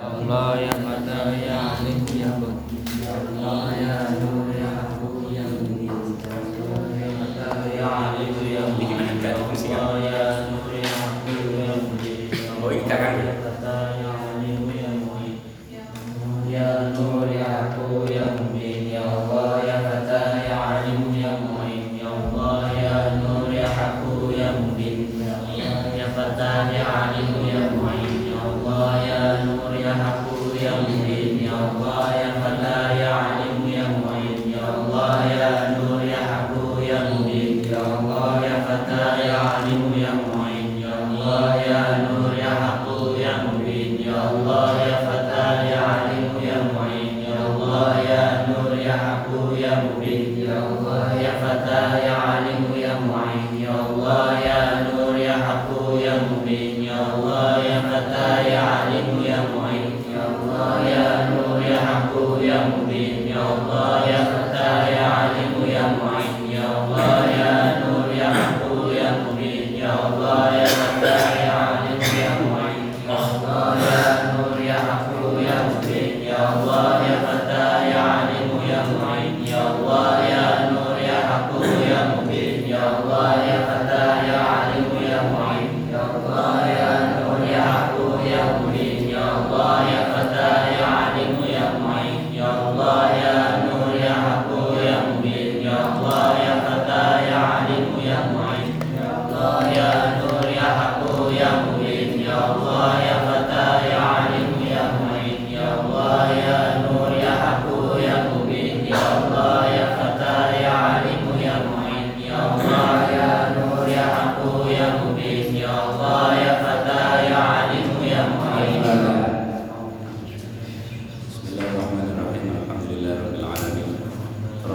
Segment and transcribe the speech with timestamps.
[0.00, 2.80] Allah ya Mata ya Alim ya Bagi.
[3.04, 8.64] Ya Allah ya Nur ya Aku ya Budi Ya Allah ya Mata ya Alim ya
[8.80, 8.96] Bagi
[9.68, 10.29] Ya Allah ya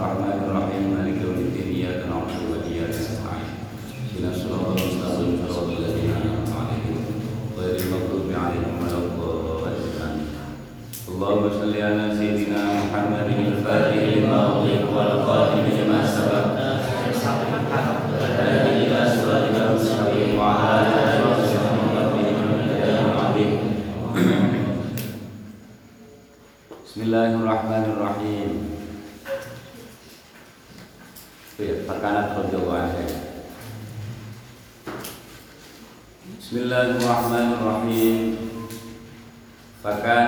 [0.06, 3.50] الرحمن الرحيم مالك يوم الدين إياك نعبد وإياك نستعين
[4.14, 6.98] اهدنا الصراط المستقيم صراط الذين أنعمت عليهم
[7.58, 10.18] غير المغضوب عليهم ولا الضالين
[11.08, 13.94] اللهم صل على سيدنا محمد الفاتح
[36.86, 38.38] Bismillahirrahmanirrahim.
[39.82, 40.25] Fakan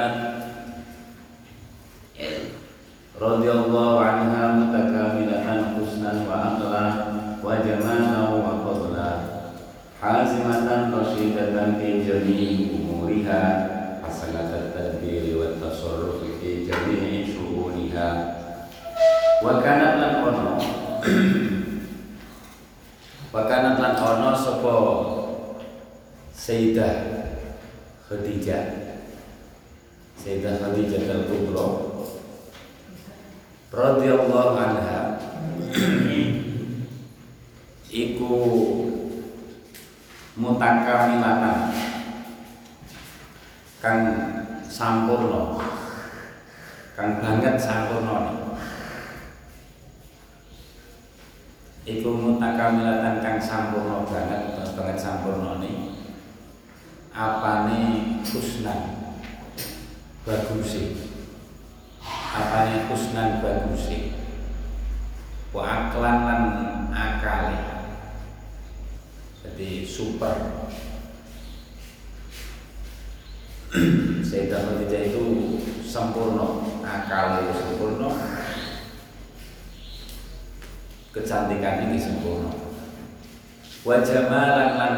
[83.86, 84.94] wa jamalan lan.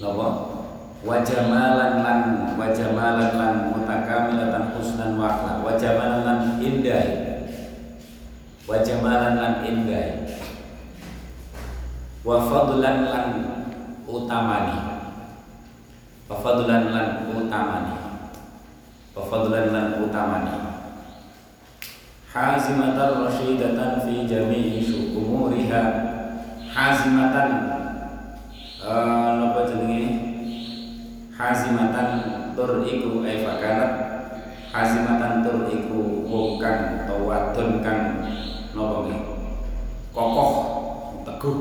[0.00, 0.28] Napa?
[1.04, 2.20] Wa jamalan lan
[2.56, 5.56] wa jamalan lan mutakamilatan husnan wa akhlaq.
[5.60, 7.04] Wa jamalan lan indah
[8.64, 10.08] wa jamalan lan indah
[12.24, 13.26] wa fadlan lan
[14.08, 14.78] utamani.
[16.24, 17.96] Wa fadlan lan utamani.
[19.12, 20.56] Wa fadlan lan utamani.
[22.34, 24.82] Hazimatan rasyidatan fi jami'i
[25.14, 26.03] umuriha
[26.74, 27.48] hazimatan.
[28.84, 30.02] Eh napa jenenge?
[31.34, 32.08] Hazimatan
[32.54, 33.92] tur iku eh, eva karat
[34.70, 38.00] hazimatan tur iku wong kang tawadun kang
[38.74, 39.14] napa
[40.10, 40.52] kokoh
[41.22, 41.58] teguh.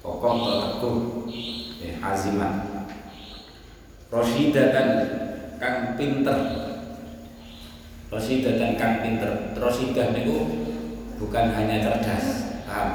[0.00, 0.96] Kokoh teguh.
[1.84, 2.52] Eh hazimat.
[4.08, 4.88] Rosidatan
[5.60, 6.38] kang pinter.
[8.06, 9.52] Rosidah dan kang pinter.
[9.58, 10.65] Rosidah niku
[11.16, 12.26] bukan hanya cerdas
[12.68, 12.88] paham?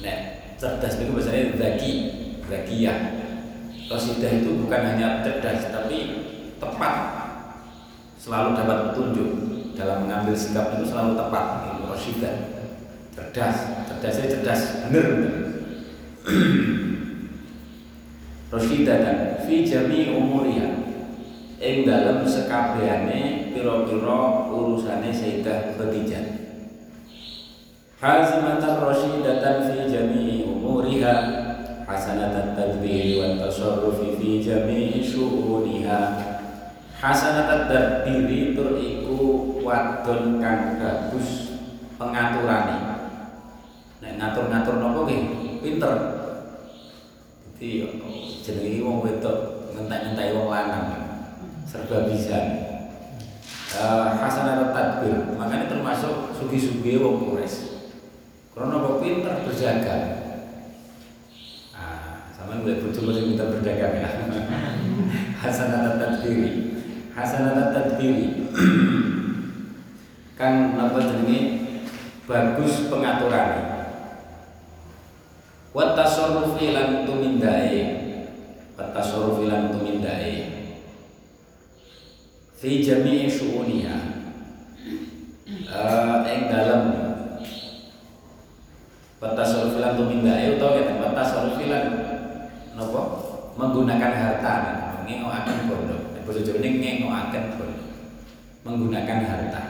[0.00, 0.18] Nah,
[0.56, 1.92] cerdas itu bahasanya zaki,
[2.48, 2.98] zakiyah.
[3.90, 5.98] Rosidah itu bukan hanya cerdas tapi
[6.56, 6.94] tepat.
[8.20, 9.30] Selalu dapat petunjuk.
[9.74, 11.44] Dalam mengambil sikap itu selalu tepat.
[11.72, 12.34] Itu rosidah
[13.16, 13.56] cerdas.
[13.88, 14.60] Cerdasnya cerdas.
[14.88, 15.06] Bener.
[18.50, 20.68] Rosidah dan fi jami umuriha.
[21.60, 26.24] Ing dalam sekabehane pira-pira urusane Sayyidah Khadijah.
[28.00, 31.14] Hazimatan rasyidatan fi jami'i umuriha
[31.84, 36.00] hasanatan tadbiri wa tasarrufi fi jami'i syu'uniha.
[36.96, 39.18] Hasanatan tadbiri tur iku
[39.60, 41.60] wadon kang bagus
[42.00, 42.76] pengaturane.
[44.00, 45.22] Nek ngatur-ngatur napa nggih?
[45.60, 45.94] Pinter.
[47.44, 47.84] Dadi
[48.40, 50.88] jenenge wong wedok ngentek-ngentek wong lanang
[51.68, 52.69] serba bisa
[53.78, 55.36] uh, hasanat tadbir.
[55.38, 57.70] Makanya termasuk sugi-sugi wong Quraisy.
[58.50, 59.96] Karena kok pinter berjaga
[61.72, 64.10] ah sama gue butuh masih minta berdagang ya.
[65.42, 66.76] Hasanat tadbiri
[67.16, 68.52] hasanat tadbiri
[70.38, 71.40] kan apa jenenge?
[72.30, 73.50] Bagus pengaturan.
[75.74, 77.78] Wa tasarrufi lan tumindai
[78.78, 78.86] wa
[79.74, 80.49] tumindai
[82.60, 83.98] fi jami'i syu'uniha
[85.64, 86.82] uh, ing dalam
[89.16, 91.84] batasarruf lan tumindai utawa kata batasarruf lan
[92.76, 93.02] napa
[93.56, 94.54] menggunakan harta.
[95.04, 95.96] Ngengokaken bondo.
[96.22, 97.84] Basa Jawa ini ngengokaken bondo.
[98.64, 99.62] Menggunakan harta.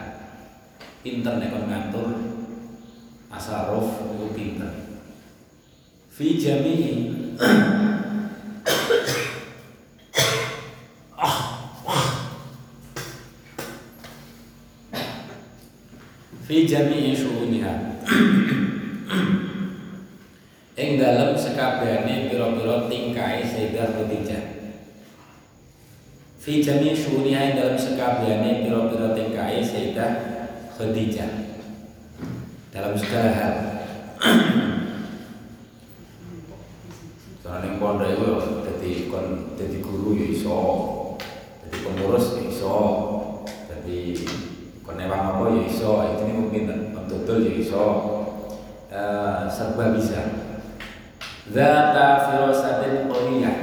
[1.00, 2.08] Pinter nek kon ngatur
[3.30, 4.70] tasarruf itu pinter.
[6.10, 6.92] Fi jami'i
[16.50, 18.02] fi jami'i syu'uniha.
[20.74, 24.42] Ing dalem sekabehane pira-pira tingkahe Sayyidah Khadijah.
[26.42, 30.10] Fi jami'i syu'uniha ing dalem sekabehane pira-pira tingkahe Sayyidah
[30.74, 31.30] Khadijah
[32.74, 33.54] dalam segala hal
[37.42, 38.26] Soalnya yang pondok itu
[38.62, 40.58] jadi kon jadi guru ya iso,
[41.66, 42.78] jadi pengurus ya iso,
[43.66, 43.98] jadi
[44.86, 46.64] kon ewang apa ya iso, itu nih mungkin
[46.94, 47.84] betul ya iso,
[48.92, 50.20] uh, serba bisa.
[51.50, 53.56] Zata filosatin qawiyah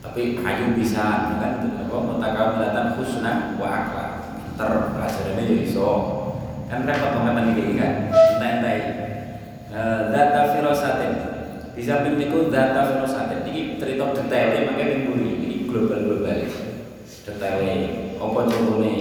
[0.00, 4.10] Tapi ayu bisa kan apa mutakamilatan husna wa akhlak.
[4.56, 5.90] Ter pelajarannya ya iso.
[6.72, 7.92] Kan repot banget ini kan.
[8.12, 8.78] Entai-entai.
[10.12, 11.12] Zata filosatin.
[11.72, 16.44] Di samping niku zata filosatin iki cerita detailnya makanya mburi ini global-global.
[17.24, 17.76] Detailnya
[18.20, 18.92] apa contohnya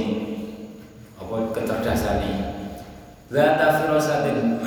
[1.19, 2.33] apa kecerdasannya
[3.31, 4.63] Zata filosatin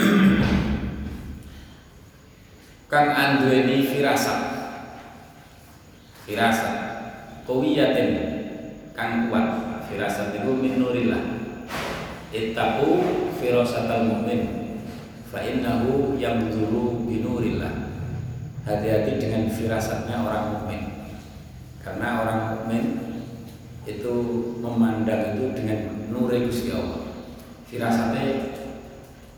[2.92, 4.40] kang anduweni firasat
[6.28, 6.74] firasat
[7.44, 8.10] qawiyatin
[8.96, 9.46] kang kuat.
[9.84, 11.22] Firasat itu min nurillah.
[12.34, 12.88] Ittaqu
[13.38, 14.74] firasatal mu'min.
[15.30, 17.94] Fa innahu yamduru binurillah
[18.64, 20.82] hati-hati dengan firasatnya orang mukmin.
[21.84, 22.84] Karena orang mukmin
[23.84, 24.14] itu
[24.58, 27.12] memandang itu dengan nur Gusti Allah.
[27.68, 28.24] Firasatnya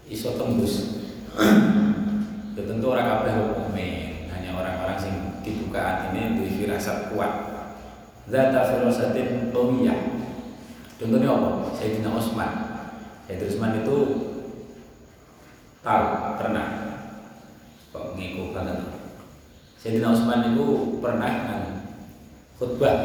[0.06, 1.04] iso tembus.
[2.56, 5.12] Ya tentu orang kabeh mukmin hanya orang-orang sing
[5.44, 7.55] dibuka ini duwe firasat kuat
[8.26, 9.98] zata firasatin qawiyah.
[10.96, 11.50] Contohnya apa?
[11.76, 12.50] Sayyidina Utsman
[13.28, 13.96] Sayyidina Utsman itu
[15.84, 16.04] tahu
[16.40, 16.66] pernah.
[17.92, 18.78] Kok ngiko banget.
[19.78, 20.66] Sayyidina Utsman itu
[20.98, 21.62] pernah kan
[22.58, 22.96] khutbah.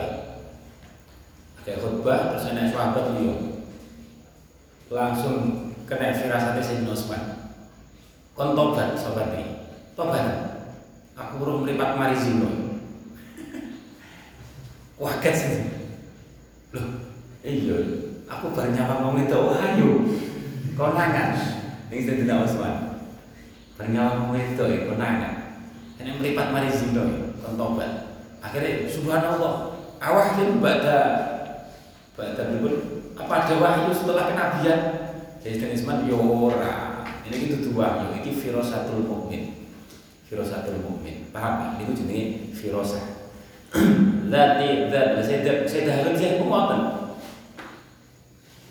[1.61, 3.37] Ada khutbah terus ada sahabat beliau.
[4.89, 7.23] Langsung kena firasatnya Sayyidina Utsman
[8.31, 10.49] kon tobat sobat ini tobat.
[11.19, 12.17] Aku urung meripat mari
[15.01, 15.53] waket sih.
[16.77, 16.85] Loh
[17.41, 17.77] iya.
[18.29, 19.89] Aku baru nyapa mau itu ayo.
[20.77, 20.93] Kau
[21.91, 22.75] ini saya tidak Usman
[23.75, 25.35] baru nyapa mau itu ya kau nangan
[25.97, 28.13] ini meripat mari zino kon tobat.
[28.41, 30.97] Akhirnya subhanallah awah itu pada
[32.13, 33.01] pada berikut.
[33.17, 34.79] Apa ada wahyu setelah kenabian?
[35.41, 39.71] Jadi Usman yora ini gitu dua ini firosatul mukmin
[40.29, 41.85] firosatul mukmin paham ya?
[41.85, 42.27] Ini jenis
[42.59, 43.20] firosah
[44.31, 46.81] Zati, zat, saya dah, saya dah halang saya penguatan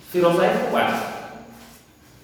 [0.09, 0.89] Firosah itu kuat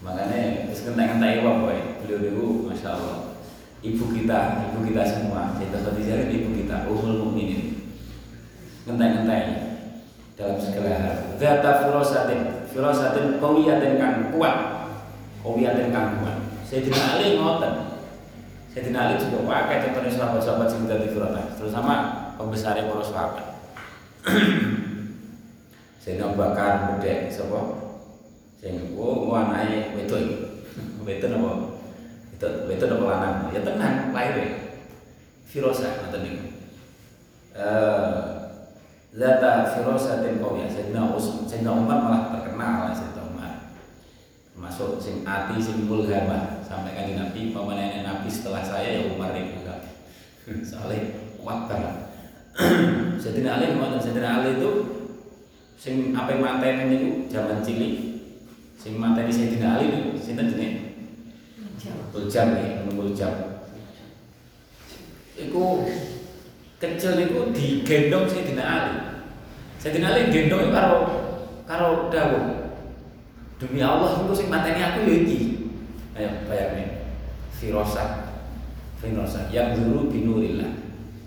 [0.05, 3.27] Makanya, terus kentang-kentang iwa boy Beliau dulu, Masya Allah
[3.87, 4.39] ibu kita,
[4.71, 5.55] ibu kita semua.
[5.57, 7.95] Sayyidah Khadijah itu ibu kita, Ummul Mukminin.
[8.87, 9.43] Ngentai-ngentai
[10.39, 11.15] dalam segala hal.
[11.39, 12.41] Zata firosatin,
[12.71, 14.57] firosatin kawiyatin kan kuat,
[15.43, 16.37] kawiyatin kan kuat.
[16.67, 17.75] Sayyidina Ali ngoten.
[18.71, 21.95] Sayyidina Ali juga pakai contohnya sahabat-sahabat sing dadi firata, terutama
[22.37, 23.47] pembesar para sahabat.
[26.07, 27.83] Abu Bakar bedek sapa?
[28.63, 30.37] Sing oh anake wedok iki.
[31.07, 31.51] Wedok apa?
[32.37, 33.37] Itu wedok apa lanang?
[33.51, 34.77] Ya tenang lahir.
[35.49, 36.47] Firosa ngoten niku.
[37.57, 38.37] Eh
[39.17, 43.53] Zata firosatin qawiyah Sayyidina Usman Sayyidina Umar malah terkenal Sayyidina Umar
[44.53, 49.81] Masuk sing ati sing mulhamah Sampai kali Nabi Pamannya Nabi setelah saya ya Umar juga
[50.69, 52.06] Soalnya kuat banget
[53.21, 54.71] Sayyidina Ali dan Sayyidina Ali itu
[55.77, 57.95] Sing apa yang matanya itu zaman cilik.
[58.81, 60.75] Sing matanya Sayyidina Ali itu Sinten jenis
[62.17, 62.49] Uljam.
[62.57, 63.31] Ya, menunggu jam
[65.37, 65.85] Iku
[66.81, 68.95] kecil itu digendong Sayyidina Ali.
[69.77, 70.99] Sayyidina Ali gendong karo
[71.69, 72.73] karo dawuh
[73.61, 75.39] demi Allah itu sing mateni aku ya iki.
[76.17, 77.05] Ayo bayangin
[77.53, 78.33] firosa
[78.97, 80.76] firosa yang dulu binurillah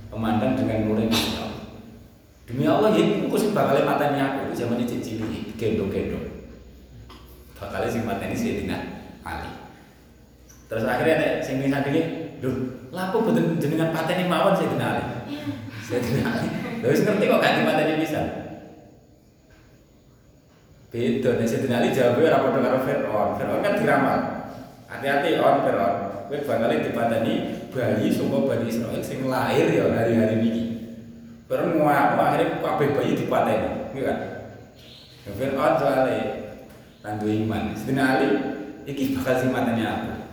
[0.10, 1.50] memandang dengan nurnya Allah
[2.50, 4.50] demi Allah ya iku sing bakal mateni aku.
[4.58, 6.50] Zaman ini cilik gendong-gendong.
[7.54, 8.78] Bakal sing mateni Sayyidina
[9.22, 9.54] Ali.
[10.66, 12.52] Terus akhirnya nek sing lho
[12.90, 15.04] lha aku boten jenengan pateni mawon Sayyidina Ali?
[15.86, 16.48] Sayyidina Ali.
[16.82, 18.22] Wis ngerti kok gak dipateni bisa
[20.90, 23.30] Beda, nek Sayyidina Ali jawabnya padha karo Fir'aun.
[23.38, 24.20] Fir'aun kan diramal.
[24.90, 26.09] Hati-hati on Fir'aun.
[26.30, 27.34] Kowe bakal dipateni
[27.74, 30.64] bayi saka Bani Israil sing lahir ya hari-hari niki.
[31.50, 34.18] Fir'aun ngomong akhirnya kabeh bayi dipateni, nggih kan?
[35.26, 36.54] Ya Fir'aun soalnya
[37.02, 37.74] tandu iman.
[37.74, 38.30] Sayyidina Ali
[38.86, 40.30] iki bakal sing mateni aku.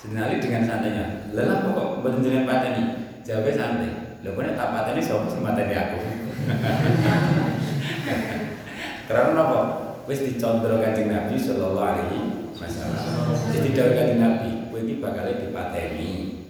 [0.00, 2.82] Sayyidina Ali dengan santainya, "Lah kok mboten jenengan pateni?"
[3.20, 3.92] Jawabnya santai.
[4.24, 6.00] Lha kok tak pateni sapa sing mateni aku?
[9.06, 9.86] Karena apa?
[10.06, 12.18] wis dicondro kanjeng Nabi sallallahu alaihi
[12.54, 13.34] wasallam.
[13.50, 14.50] Jadi dawuh kanjeng Nabi,
[14.98, 16.44] bakal dipateni.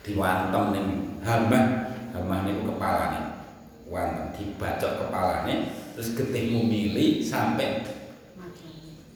[0.00, 0.86] Diwantem ning
[1.20, 3.20] hamah, hamah niku kepalane.
[3.90, 7.84] Wantem dibacok kepalane terus getihmu milih sampai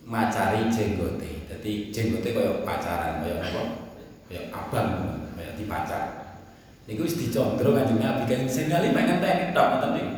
[0.04, 1.48] macari jenggote.
[1.48, 3.62] Jadi jenggote kaya pacaran, kaya apa?
[4.28, 4.88] Kaya abang,
[5.32, 6.04] kaya dipacar.
[6.84, 10.14] Niku wis dicondro kanjeng Nabi kan sing kali mek ngenteni tok ngoten niku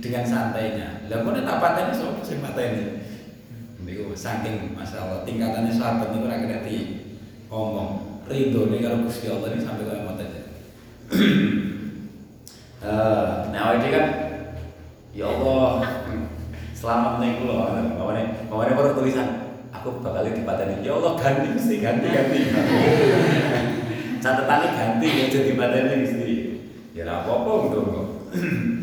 [0.00, 1.04] dengan santainya.
[1.12, 3.04] Lah kok tak pateni sapa sing pateni?
[3.84, 7.05] Niku saking masalah tingkatannya sahabat niku ora di
[7.50, 8.22] ngomong.
[8.26, 10.28] Ridho nih karo Gusti Allah ini sampai kaya ngoten.
[12.86, 14.04] Eh, nah ini kan
[15.10, 15.82] ya Allah
[16.70, 17.82] selamat nih kula.
[17.98, 20.86] Pamane pamane baru tulisan aku bakal dipateni.
[20.86, 22.40] Ya Allah ganti mesti ganti ganti.
[24.22, 26.34] Catatannya ganti ya jadi pateni mesti.
[26.94, 28.06] Ya apa-apa kok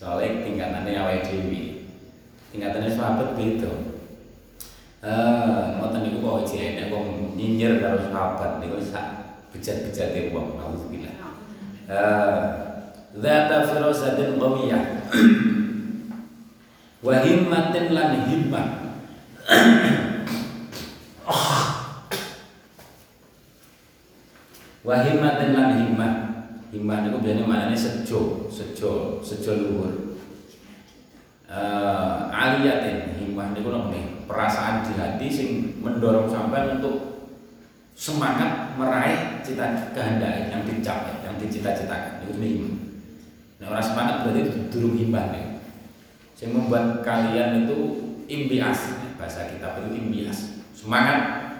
[0.00, 1.84] soalnya tingkatannya awal dewi
[2.56, 3.89] tingkatannya sahabat beda
[5.00, 11.16] eh ngoten niku kok jene wong nyinyir karo sahabat niku sak bejat-bejate wong auzubillah
[11.88, 12.68] eh
[13.16, 14.84] zata firasatin qawiyah.
[17.00, 18.92] Wa himmatin lan himmah
[24.84, 26.12] wa himmatin lan himmah
[26.68, 30.20] himmah niku biasanya maknanya sejo sejo sejo luhur.
[31.48, 33.16] Uh, aliyatin.
[33.16, 35.48] Himmah niku napa nih perasaan di hati sing
[35.82, 37.26] mendorong sampai untuk
[37.98, 42.78] semangat meraih cita kehendak yang dicapai yang dicita-citakan itu himmah
[43.58, 45.46] nah orang semangat berarti durung himmah nih
[46.40, 47.78] yang membuat kalian itu
[48.30, 51.50] imbias bahasa kita itu imbias semangat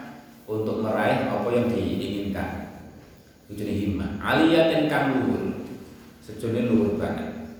[0.49, 2.61] untuk meraih apa yang diinginkan
[3.51, 4.15] Ujune himmah.
[4.23, 5.67] Aliyatin kang luhur.
[6.23, 7.51] Sejone luhur banget.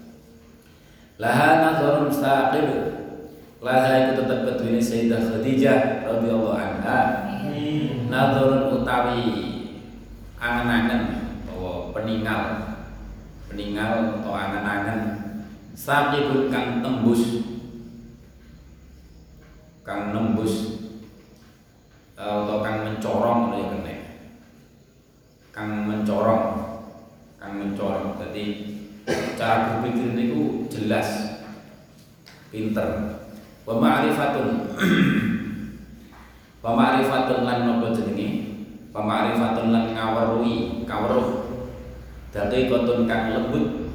[1.20, 3.01] Laha nazarun saqib.
[3.62, 7.00] Laha itu tetap kedune Sayyidah Khadijah radhiyallahu anha.
[8.10, 9.22] Nazarun utawi
[10.42, 11.02] angen-angen
[11.46, 12.42] bahwa peninggal
[13.46, 15.00] peninggal atau angen-angen.
[15.78, 17.46] Saqibun kang tembus.
[19.86, 20.82] Kang nembus.
[22.18, 23.96] Atau kang mencorong ya kena
[25.54, 26.46] kang mencorong.
[27.38, 28.18] Kang mencorong.
[28.18, 28.44] Jadi
[29.38, 31.38] cara berpikir itu jelas
[32.50, 33.21] pinter
[33.72, 33.80] wa
[36.76, 38.28] ma'rifatun lan nopo jenenge?
[38.92, 39.32] Wa
[39.72, 41.28] lan ngaweruhi kaweruh
[42.36, 43.88] dadi kotun kang lembut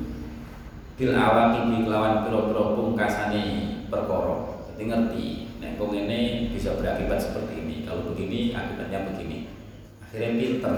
[0.96, 3.44] bil awaki kelawan pira-pira pungkasane
[3.92, 4.64] perkara.
[4.72, 5.24] Dadi ngerti
[5.60, 7.76] nek ngene bisa berakibat seperti ini.
[7.84, 9.52] Kalau begini akibatnya begini.
[10.00, 10.74] Akhirnya pinter.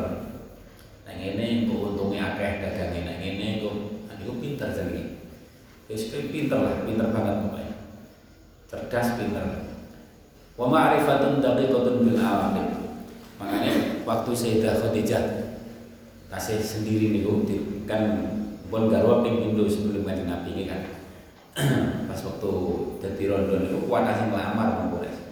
[1.06, 5.16] Nah ini kok untungnya akeh dagangnya nah ini nah itu pinter jadi
[5.88, 7.77] Terus pinter lah, pinter banget pokoknya
[8.68, 9.72] cerdas pinter.
[10.60, 12.68] Wa ma'rifatun daqiqatun bil awamir
[13.38, 15.24] makanya waktu Sayyidah Khadijah
[16.28, 17.22] kasih sendiri nih
[17.86, 18.34] kan
[18.68, 20.82] pun garwa ping Indo sebelum kanjeng Nabi ini kan.
[22.10, 22.50] Pas waktu
[23.00, 25.22] jadi rondo itu kuat asing melamar sama Quraisy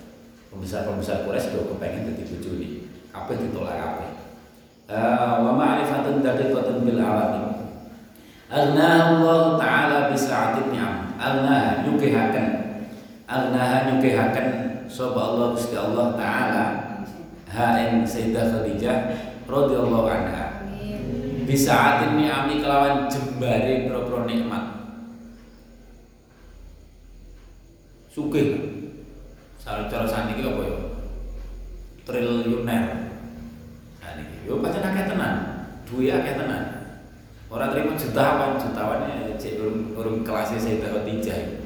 [0.50, 2.68] pembesar-pembesar Quraisy do kepengen jadi bojo ini
[3.12, 4.06] apa ditolak apa
[5.42, 7.46] wa ma'rifatun daqiqatun bil awamir
[8.46, 11.18] Agna Allah Ta'ala bisa'atin ni'am.
[11.18, 12.65] Agna nyukihakan
[13.26, 14.48] Agna nyukihakan
[14.86, 16.64] Soba Allah Gusti Allah Ta'ala.
[17.50, 18.98] Ha'in Sayyidah Khadijah
[19.50, 20.62] radhiyallahu anha.
[21.42, 24.78] Bisa'atin ni'ami kelawan jembare pro-pro nikmat.
[28.06, 28.62] Sugih.
[29.58, 30.78] Cara cara saniki apa ya?
[32.06, 32.84] Triliuner.
[33.98, 35.34] Saniki Yo pancen akeh tenan.
[35.82, 36.62] Duwe akeh tenan.
[37.50, 41.65] Orang terima jutawan, jutawannya cek urung, urung kelasnya saya tahu tijai.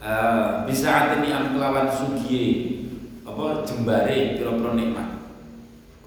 [0.00, 2.80] Uh, bisa ini am kelawan sugie
[3.20, 5.08] apa jembare pira-pira nikmat.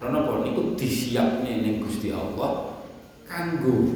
[0.01, 2.73] Karena apa niku disiapne ning Gusti Allah
[3.29, 3.93] kanggo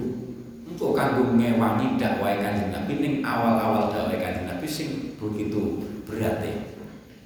[0.70, 6.54] engko kanggo ngewangi dakwah Kanjeng Nabi ning awal-awal dakwah Kanjeng Nabi sing begitu berat e.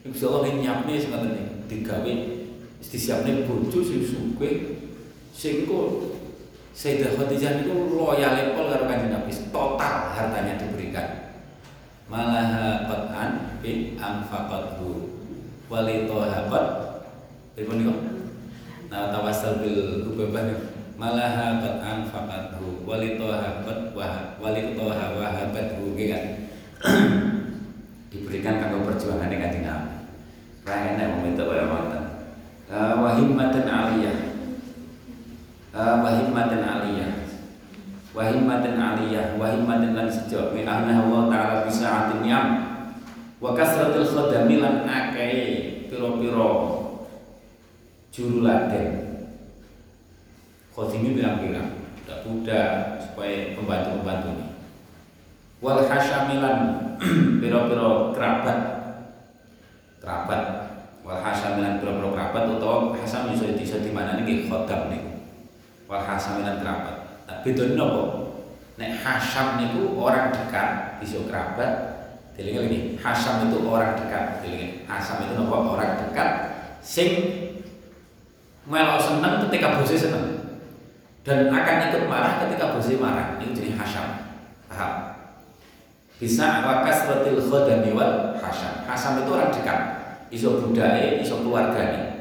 [0.07, 2.13] Gusti Allah nyiapne sing ngoten digawe
[2.79, 4.79] disiapne bojo sing sugih
[5.35, 6.17] sing kok
[6.71, 11.20] Sayyidah Khadijah itu loyal pol karo kanjeng Nabi total hartanya diberikan
[12.11, 15.15] malah qat'an bi anfaqathu
[15.71, 16.67] walitoha qad
[17.55, 17.95] pripun niku
[18.91, 26.23] nah tawassal bil hubabah malah qad anfaqathu walitoha qad wa walitoha wa habathu kan?
[28.11, 30.03] Diberikan kanggo perjuangan kanjeng Nabi
[30.67, 32.03] ra enak meminta kaya ngoten
[32.75, 34.17] wa himmatan aliyah.
[35.71, 37.10] Wahimatan aliyah
[38.11, 42.47] wahimatan aliyah wahimatan lan sejak min anna Allah taala bisa atin yam
[43.39, 45.35] wa kasratil khadami lan akeh
[45.87, 46.81] pira-pira
[48.11, 48.87] juru laden.
[50.71, 54.47] Khadimi bilang-bilang budak-budak supaya pembantu-pembantu ini.
[55.63, 56.57] Wal hasyamilan
[57.43, 58.59] pira-pira kerabat.
[59.99, 60.41] Kerabat.
[61.03, 65.11] Wal hasyamilan pira-pira kerabat utawa hasam iso di mana niki khodam niku
[65.91, 67.00] wal hasamilan kerabat.
[67.39, 68.03] Bedone napa?
[68.75, 71.71] Nek hasam niku orang dekat, bisa kerabat.
[72.35, 74.43] Dilingi lagi, hasam itu orang dekat.
[74.43, 75.55] Dilingi, hasam itu napa?
[75.55, 76.29] Orang dekat
[76.81, 77.09] sing
[78.65, 80.25] melok seneng ketika bosnya seneng
[81.21, 83.27] dan akan ikut marah ketika bosnya marah.
[83.37, 84.07] Ini jadi hasam.
[84.65, 84.91] Paham?
[86.17, 88.85] Bisa wakas rotil khodami wal hasam.
[88.85, 89.79] Hasam itu orang dekat,
[90.33, 92.11] iso budaya, iso keluarga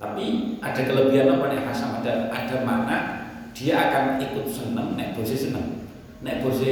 [0.00, 3.19] tapi ada kelebihan apa nih Hasam ada ada mana
[3.60, 5.84] dia akan ikut seneng nek bose seneng.
[6.24, 6.68] Nek bose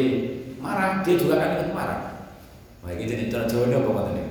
[0.57, 2.01] marah dia juga akan ikut marah.
[2.81, 4.29] Wah ini jadi cara Jawa apa kata nih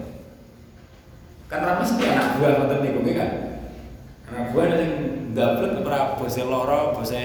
[1.47, 3.31] kan ramai mesti anak buah kata nih gue kan
[4.27, 4.93] anak buah yang
[5.31, 7.21] dapet para bose loro bose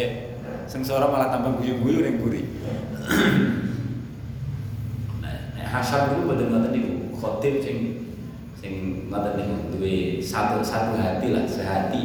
[0.71, 2.47] sengsara malah tambah guyu-guyu yang buri
[5.19, 6.85] nah Hasam itu betul-betul nih
[7.19, 7.79] khotib sing
[9.11, 12.03] ngoten niku duwe satu satu hati lah sehati.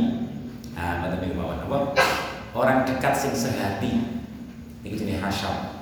[0.74, 1.78] Nah ngoten niku mawon apa
[2.58, 4.26] orang dekat sing sehati.
[4.82, 5.78] Niku jenenge hasyam.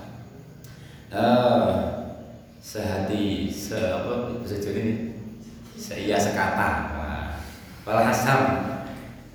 [1.16, 1.72] Uh,
[2.60, 4.94] sehati se apa bisa jadi ini?
[5.80, 6.92] Seia sekata.
[6.92, 7.40] Nah,
[7.88, 8.42] wal hasam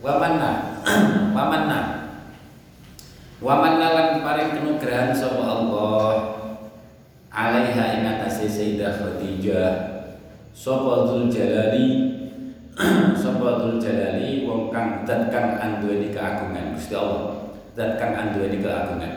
[0.05, 0.53] wa manna.
[1.37, 1.81] Wa manna.
[3.41, 6.13] Wa manna lan paring kenugrahan sapa Allah
[7.33, 9.73] alaiha ing atase Sayyidah Khadijah.
[10.51, 12.20] Sapa Dzul Jalali
[13.41, 16.77] Dzul Jalali wong kang zat kang anduweni keagungan.
[16.77, 19.13] Gusti Allah zat kang anduweni keagungan.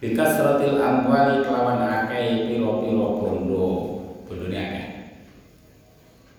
[0.00, 3.68] Bikasratil amwali kelawan akeh pira-pira bondo.
[4.24, 4.86] Bondone akeh.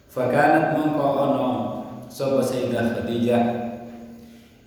[0.10, 1.48] Fakanat mongko ana
[2.10, 3.44] sapa Sayyidah Khadijah?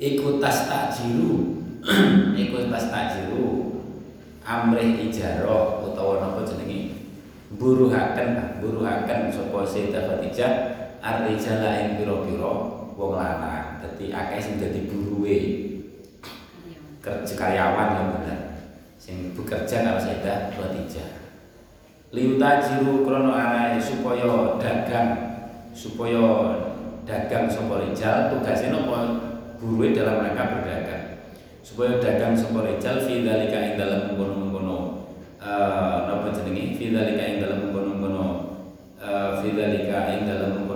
[0.00, 1.60] Iku tas tajiru
[2.40, 3.76] iku tas tajiru
[4.46, 6.96] amrih ijarah utawa napa jenenge?
[7.58, 12.52] Buruhaken buruhaken sapa Sayyidah Khadijah arrijala ing pira-pira
[12.94, 13.80] wong lanang.
[13.80, 15.36] Dadi akeh sing dadi buruwe
[17.00, 18.40] kerja karyawan yang bener.
[19.00, 21.10] Sing bekerja karo Sayyidah Khadijah.
[22.12, 25.08] Liutajiru krono arahe supaya dagang
[25.72, 26.22] supaya
[27.08, 28.34] dagang sapa rijal.
[28.34, 28.98] Tugasnya napa
[29.56, 31.04] buruwe dalam rangka berdagang.
[31.64, 34.78] Supaya dagang sapa rijal fi dalika ing dalam mengkono-mengkono
[35.40, 38.26] uh, napa jenenge fi dalika ing dalam mengkono-mengkono
[39.00, 40.69] uh, fi dalika ing dalam mengkono-mengkono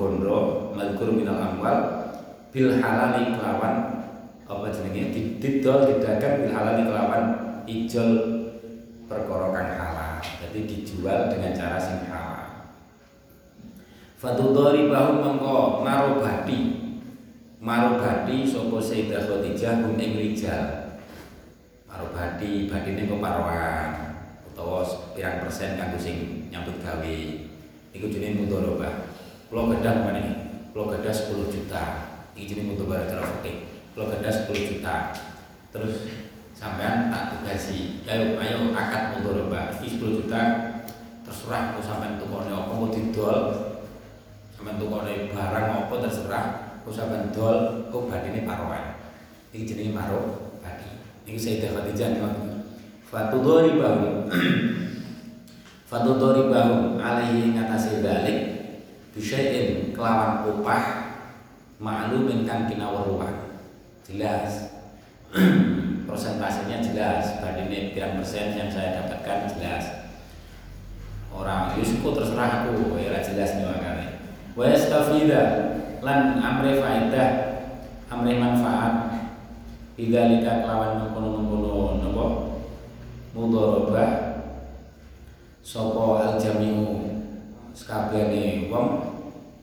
[0.00, 1.76] bondo madkur minal amwal
[2.48, 3.74] bil halali kelawan
[4.48, 7.24] apa jenenge didol didagang bil halali kelawan
[7.68, 8.10] ijol
[9.04, 10.12] perkara kang halal.
[10.24, 12.72] Jadi dijual dengan cara sing halal.
[14.16, 16.58] Fatudori bahu mengko marobati
[17.60, 20.96] marobati sapa Sayyidah Khadijah hum ing rijal.
[21.84, 23.04] Marobati badine
[25.20, 27.16] pirang persen kanggo sing nyambut gawe.
[27.92, 29.09] Iku jenenge mudharabah.
[29.50, 30.26] Kula gadah meneh.
[30.70, 31.82] Kula gadah 10 juta.
[32.38, 33.66] Iki jenenge mudharabah cara fikih.
[33.98, 34.94] Kula gadah 10 juta.
[35.74, 36.06] Terus
[36.54, 40.42] sampean tak tugasi ayo ayo akad mudharabah iki 10 juta
[41.26, 43.42] terserah mau sampean tukone apa mau didol.
[44.54, 46.46] Sampean tukone barang apa terserah.
[46.86, 49.02] Mau sampean dol kok badine paroan
[49.50, 50.94] iki jenenge maro badi.
[51.26, 52.70] Iki Sayyidah Khadijah ngoten
[53.02, 54.08] fatudori bahu.
[55.90, 57.02] Bahu.
[57.02, 58.59] Alaihi ngatasi dalik
[59.14, 60.82] bisyai'in kelawan upah
[61.80, 63.50] ma'lumin kang kinaweruhan
[64.06, 64.76] jelas.
[66.10, 67.38] Persentasenya jelas.
[67.38, 69.84] Bandingnya berapa persen yang saya dapatkan jelas.
[71.30, 72.98] Orang Yusuf terserah aku.
[72.98, 74.08] Ya jelas nih makanya.
[74.58, 75.42] Wa yastafida
[76.02, 77.28] lan amre faidah
[78.10, 78.94] amre manfaat.
[79.94, 82.26] Bidzalika kelawan mengkono-mengkono napa?
[83.36, 84.10] Mudharabah.
[85.60, 87.09] Sapa al jamiu
[87.74, 88.88] sakabehane wong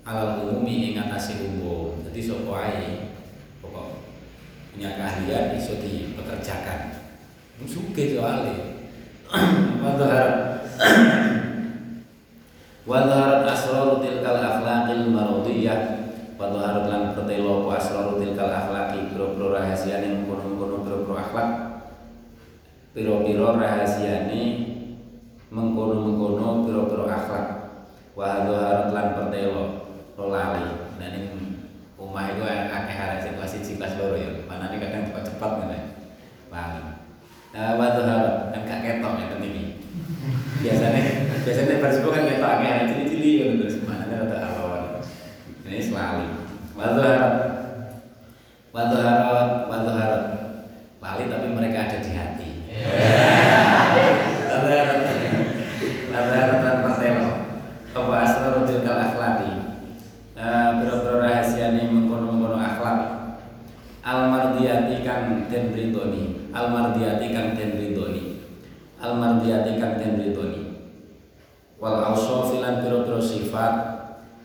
[0.08, 2.00] alal umumi ing atase umum.
[2.08, 2.72] Dadi sapa
[3.60, 3.88] pokok
[4.72, 6.96] punya keahlian iso dipekerjakan.
[7.68, 8.80] Suge soalnya
[9.84, 10.34] wadharat
[12.88, 15.82] wadharat asraru tilkal akhlaqil maradiyah.
[16.38, 19.10] Wadharat lan pertelo apa asraru tilkal akhlaqi?
[19.12, 21.50] Biro-biro rahasiane mengkono-mengkono biro-biro akhlak?
[22.94, 24.42] Biro-biro rahasiane
[25.50, 27.57] mengkono-mengkono biro-biro akhlak
[28.18, 29.66] wadharat lan pertelo
[30.18, 31.62] lolali dan ini
[32.02, 34.30] omah itu akeh arek sing 1 kelas 2 ya.
[34.50, 35.80] Manane kadang cepat-cepat ngene.
[36.50, 36.82] Lali.
[37.54, 39.64] Nah, waktu harap kan gak ketok ya iki.
[40.66, 41.04] Biasanya
[41.46, 44.98] biasanya Facebook kan ketok akeh arek cili-cili ya terus manane rada awal.
[45.62, 46.26] Ini selalu.
[46.74, 47.34] Waktu harap
[48.74, 50.24] waktu harap waktu harap
[50.98, 52.50] lali tapi mereka ada di hati.
[54.50, 55.00] Waktu harap
[56.10, 57.30] waktu harap tanpa telo.
[57.98, 59.58] Apa asal tilkal akhlaqi
[60.78, 63.00] biro-biro rahasia nih mengkono-mengkono akhlak
[64.06, 65.02] almardiyati
[65.58, 68.46] den ridoni almardiyati kang den ridoni
[69.02, 70.68] almardiyati kang den ridoni
[71.78, 73.74] wal ausofilan biro-biro sifat.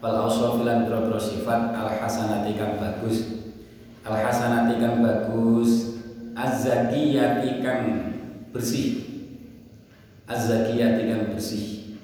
[0.01, 1.73] Wal ausofilan biro-biro sifat.
[1.73, 3.49] Al hasanati kang bagus.
[4.05, 6.01] Al hasanati kang bagus.
[6.33, 7.83] Az-zakiyati kang
[8.53, 9.05] bersih.
[10.29, 11.97] Az-zakiyati kang bersih.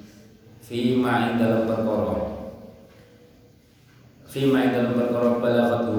[0.65, 2.17] Fima ing dalam perkara.
[4.29, 5.97] Fima ing dalam perkara balaghatu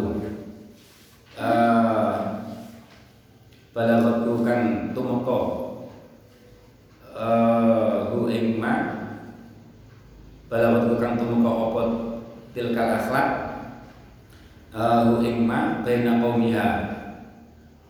[1.40, 1.79] uh,
[3.80, 5.40] balaghatu kang tumeka
[7.16, 8.76] uh, hu ing ma
[10.52, 11.84] balaghatu kang tumeka apa
[12.52, 13.28] tilkal akhlak
[14.76, 16.68] uh, hu ing ma baina qaumiha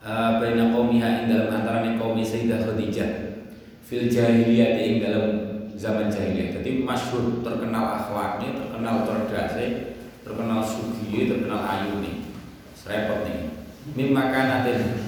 [0.05, 3.11] uh, baina qaumiha ing dalam antarane kaum Sayyidah Khadijah
[3.81, 5.25] fil jahiliyah ing dalam
[5.73, 6.61] zaman jahiliyah.
[6.61, 12.29] Jadi masyhur terkenal akhlaknya, terkenal cerdasnya, terkenal sugi, terkenal ayu nih.
[12.77, 13.49] Serepot nih.
[13.97, 14.99] Mim makanatin,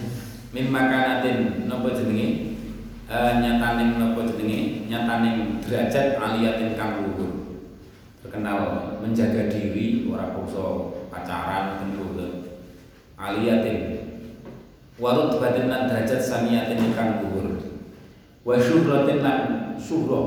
[0.51, 2.27] mim makanatin jenenge?
[3.11, 4.87] E, nyataning nopo jenenge?
[4.87, 7.63] Nyataning derajat aliyatin kang luhur.
[8.23, 8.59] Terkenal
[9.01, 12.15] menjaga diri, ora bangsa pacaran tentu
[13.19, 13.79] aliyatin.
[15.01, 17.59] Warut batin lan derajat saniyatin kang luhur.
[18.43, 19.39] Wa syuhratin lan
[19.79, 20.21] syuhra.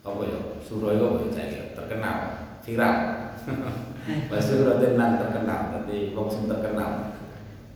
[0.00, 0.38] Apa ya?
[0.64, 1.62] Syuhra itu apa ya?
[1.74, 2.16] Terkenal,
[2.62, 2.94] viral.
[4.30, 7.19] Masyhur dan lan terkenal, nanti wong terkenal.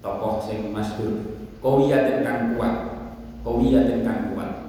[0.05, 2.75] Tokoh sing masyhur, kawiyatin kang kuat.
[3.41, 4.69] Kawiyatin kang kuat.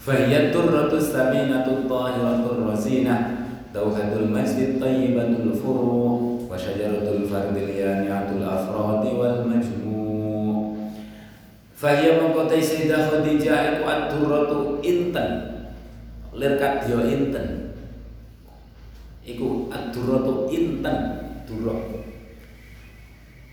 [0.00, 9.48] Fahiya turratus saminatut tahiratul razinah Tauhatul masjid tayyibatul furu Wa syajaratul fardil yaniatul afradi wal
[9.48, 10.76] majmu'
[11.72, 15.28] Fahiya mengkotai Sayyidah Khadijah Iku ad-durratu inten
[16.36, 17.64] Lirkat dia inten
[19.24, 20.96] iku ad-durratu inten
[21.48, 22.03] durrah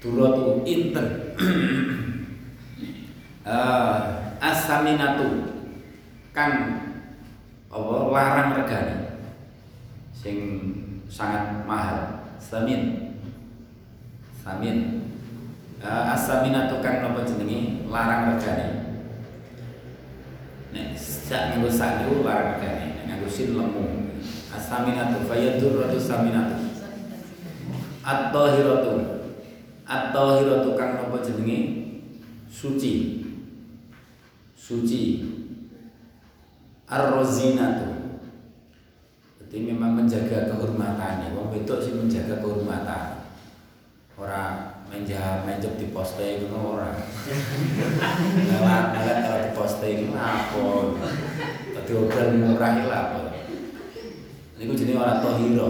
[0.01, 1.37] durratu inten
[3.45, 3.95] uh,
[4.41, 5.53] as-saminatu.
[6.33, 6.51] Kan
[7.69, 9.21] apa larang regane.
[10.11, 10.37] Sing
[11.05, 12.25] sangat mahal.
[12.41, 13.13] Samin.
[14.41, 15.05] Samin.
[15.81, 17.85] Uh, as-saminatu kan napa jenenge?
[17.85, 18.67] Larang regane.
[20.71, 23.05] Nek sak minggu sak larang regane.
[23.05, 24.17] Nek nganggo sin lemu.
[24.49, 26.57] As-saminatu fayadur ratu saminatu.
[28.01, 29.20] At-tahiratu.
[29.91, 31.59] At-tahiratu kang napa jenenge?
[32.47, 33.27] Suci.
[34.55, 35.03] Suci.
[36.87, 37.91] Ar-razinatu.
[39.35, 41.35] Jadi memang menjaga kehormatan.
[41.35, 43.35] Wong wedok sih menjaga kehormatan.
[44.15, 46.95] Ora menja mencep di poste itu ora.
[48.47, 50.63] Lewat lewat kalau di poste itu apa?
[51.75, 53.19] Tadi obral murah itu apa?
[54.55, 55.69] Ini jenis orang tohiro,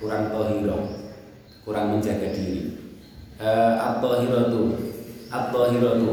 [0.00, 0.78] kurang tohiro,
[1.66, 2.83] kurang menjaga diri.
[3.34, 4.62] Uh, atau hiro tu,
[5.26, 6.10] atau hiro tu,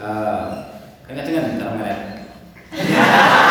[0.00, 0.72] uh,
[1.04, 2.00] dengan kalau merek.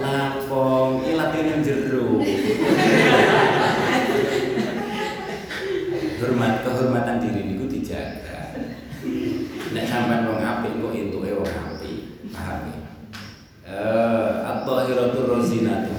[0.00, 2.24] Lapong, ini latihan jero.
[6.24, 8.56] Hormat kehormatan diri niku dijaga.
[9.76, 11.96] Nek sampean wong apik kok entuke wong apik,
[12.32, 12.78] paham ya?
[13.64, 15.96] Eh, at-tahiratu rozinatu.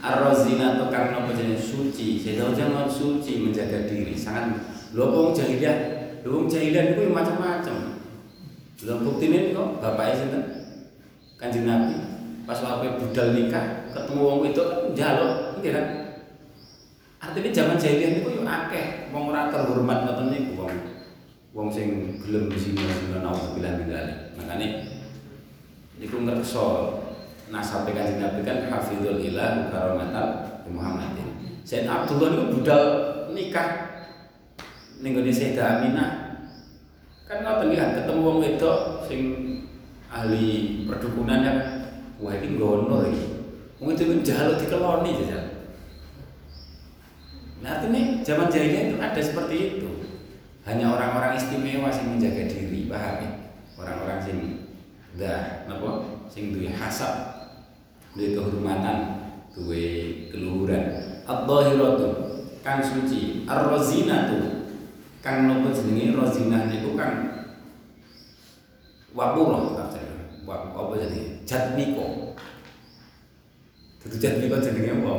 [0.00, 4.56] Ar-rozinatu karena apa jenis suci, saya jangan suci menjaga diri, sangat
[4.96, 5.76] lho wong jahiliyah,
[6.24, 8.00] lho wong jahiliyah niku macam-macam.
[8.80, 10.42] Lho buktine kok bapaknya sinten?
[11.36, 11.96] Kanjeng Nabi
[12.48, 15.86] pas waktu budal nikah ketemu wong itu kan njaluk, nggih kan?
[17.20, 20.74] Artinya zaman jahiliyah niku yo akeh wong ora terhormat ngoten niku wong
[21.52, 21.68] wong
[22.30, 24.18] gelem zina-zina naudzubillah min dzalik.
[24.38, 24.66] Makane
[25.98, 26.66] niku ngerso
[27.50, 31.58] nasabe kanjeng Nabi kan hafizul ilah karomatal Muhammadin.
[31.66, 32.82] Sayyid Abdullah niku budal
[33.34, 33.68] nikah
[35.02, 36.10] ning gone Sayyidah Aminah.
[37.26, 38.78] Kan ngoten kan ketemu wong wedok
[39.10, 39.20] sing
[40.06, 41.56] ahli perdukunan kan
[42.22, 43.26] wah iki ngono iki.
[43.82, 45.44] Wong itu njaluk dikeloni jajal.
[47.60, 49.99] Nah, artinya zaman jahiliyah itu ada seperti itu.
[50.68, 53.30] Hanya orang-orang istimewa yang menjaga diri, paham ya?
[53.80, 54.36] Orang-orang sing
[55.16, 56.20] dah, napa?
[56.28, 57.14] Sing duwe hasab,
[58.12, 58.98] duwe kehormatan,
[59.56, 59.84] duwe
[60.28, 60.84] keluhuran.
[61.24, 62.08] Ad-dhahiratu
[62.60, 64.68] kang suci, ar-razinatu
[65.24, 67.48] kang napa jenenge razinah niku kang
[69.16, 70.28] wapura artinya.
[70.44, 71.40] Wap apa jadi?
[71.48, 72.36] Jatmiko.
[74.04, 75.14] Dudu jatmiko jenenge apa?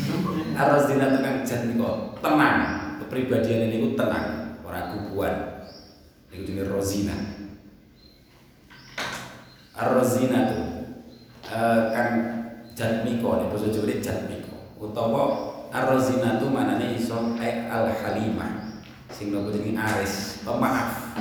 [0.64, 2.58] Ar-razinatu kang jatmiko, tenang.
[3.04, 5.34] Kepribadian ini tenang, ora kubuan.
[6.28, 7.16] Niku jenenge rozina.
[9.72, 10.58] Ar-rozina tu
[11.48, 12.08] uh, kan
[12.76, 14.54] jatmiko nih bahasa Jawa jatmiko.
[14.76, 15.22] Utawa
[15.72, 18.76] ar-rozina tu manane iso ai al-halimah.
[19.08, 21.16] Sing nopo jenenge aris, pemaaf.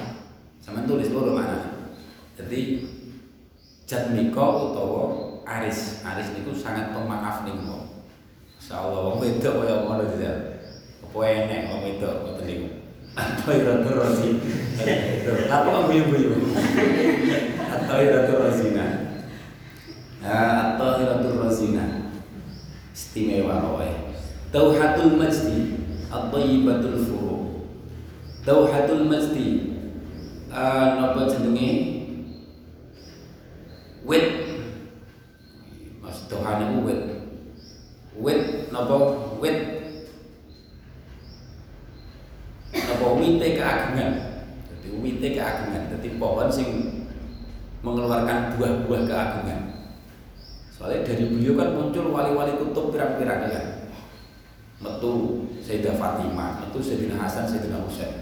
[0.60, 1.88] Sama tulis loro mana.
[2.36, 2.84] Jadi
[3.88, 5.02] jatmiko utawa
[5.48, 6.04] aris.
[6.04, 8.04] Aris niku sangat pemaaf ning wong.
[8.60, 10.34] Insyaallah wong wedok kaya ngono ya.
[11.08, 12.77] Apa enek wong wedok ngoten.
[13.18, 14.30] Apa iratu rosi.
[15.50, 16.54] Apa kamu ibu-ibu?
[17.66, 18.86] Atau iratu rosina.
[20.22, 22.14] Atau iratu rosina.
[22.94, 24.14] Istimewa pokoknya.
[24.54, 25.82] Tauhatul majdi
[26.14, 27.38] at-thayyibatul furu.
[28.46, 29.82] Tauhatul majdi
[30.54, 31.70] napa jenenge?
[34.06, 34.30] Wit.
[36.06, 37.02] Mas Tuhan itu wit.
[38.18, 38.96] Wit napa
[39.42, 39.77] wit
[42.88, 44.12] napa wite keagungan.
[44.72, 45.84] Jadi wite keagungan.
[45.92, 46.70] Jadi pohon sing
[47.84, 49.62] mengeluarkan buah-buah keagungan.
[50.72, 53.62] Soalnya dari beliau kan muncul wali-wali kutub pirang-pirang ya.
[54.78, 58.14] Metu Sayyidah Fatimah, metu Sayyidina Hasan, Sayyidina Husain.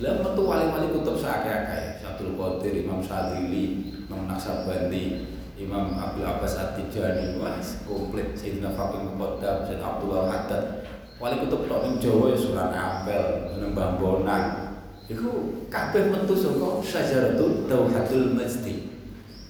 [0.00, 5.28] Lah metu wali-wali kutub seakeh-akeh, Syabdul Qadir, Imam Syadzili, Imam Naksabandi,
[5.60, 10.83] Imam Abdul Abbas At-Tijani, wah komplit Sayyidina Fatimah Qaddam, Sayyid Abdullah Haddad.
[11.24, 14.76] Wali kutub tok ning Jawa ya Sunan Ampel, Sunan Bambonan.
[15.08, 18.92] Iku kabeh metu saka Syajaratul Tauhatul Masjid.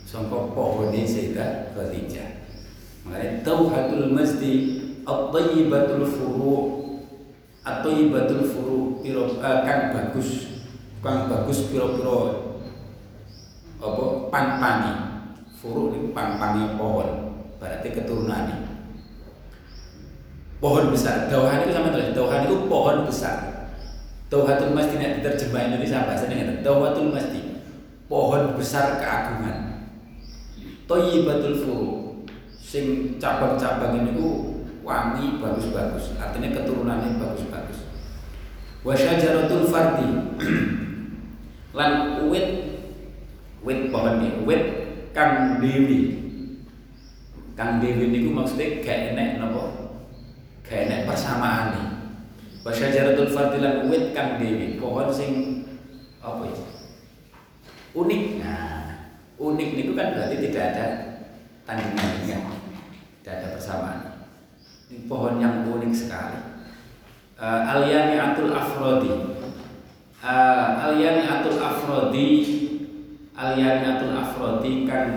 [0.06, 2.46] Saka pohone Sayyidah Khadijah.
[3.02, 6.54] Makanya Tauhatul Masjid At-Tayyibatul Furu
[7.66, 10.62] At-Tayyibatul Furu piro kan bagus
[11.02, 12.18] kang bagus piro-piro
[13.76, 14.92] apa pan-pani
[15.60, 18.63] furu itu pan-pani pohon berarti keturunannya
[20.64, 21.28] pohon besar.
[21.28, 23.68] Dauhan itu sama tulis dauhan itu pohon besar.
[24.32, 27.60] Dauhatul masjid nek diterjemah Indonesia bahasanya ngeten dauhatul masjid
[28.08, 29.84] pohon besar keagungan.
[30.88, 31.92] Thayyibatul furu.
[32.64, 34.28] Sing cabang-cabang ini ku
[34.80, 36.16] wangi bagus-bagus.
[36.16, 37.84] Artinya keturunannya bagus-bagus.
[38.80, 40.08] Wa syajaratul fardi.
[41.76, 42.48] Lan wit
[43.60, 44.62] wit pohon nih wit
[45.12, 46.24] kang dewi.
[47.52, 49.83] Kang dewi niku maksudnya gak enek napa
[50.68, 51.88] enek persamaan nih.
[52.64, 55.62] Wa syajaratul fardi lan wit kang dewi pohon sing
[56.24, 56.56] apa ya?
[57.92, 58.22] Unik.
[58.40, 58.84] Nah
[59.36, 60.86] unik niku kan berarti tidak ada
[61.68, 62.40] tandingan
[63.20, 64.00] tidak ada persamaan.
[64.88, 66.40] Ini pohon yang unik sekali.
[67.34, 69.12] Uh, Atul Afrodi.
[70.24, 72.28] Uh, Atul Afrodi
[73.34, 75.08] Atul Afrodi kan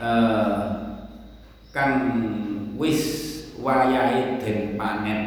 [0.00, 0.62] uh,
[1.70, 1.90] kan
[2.74, 3.21] wis
[3.62, 5.20] wayahe den panen.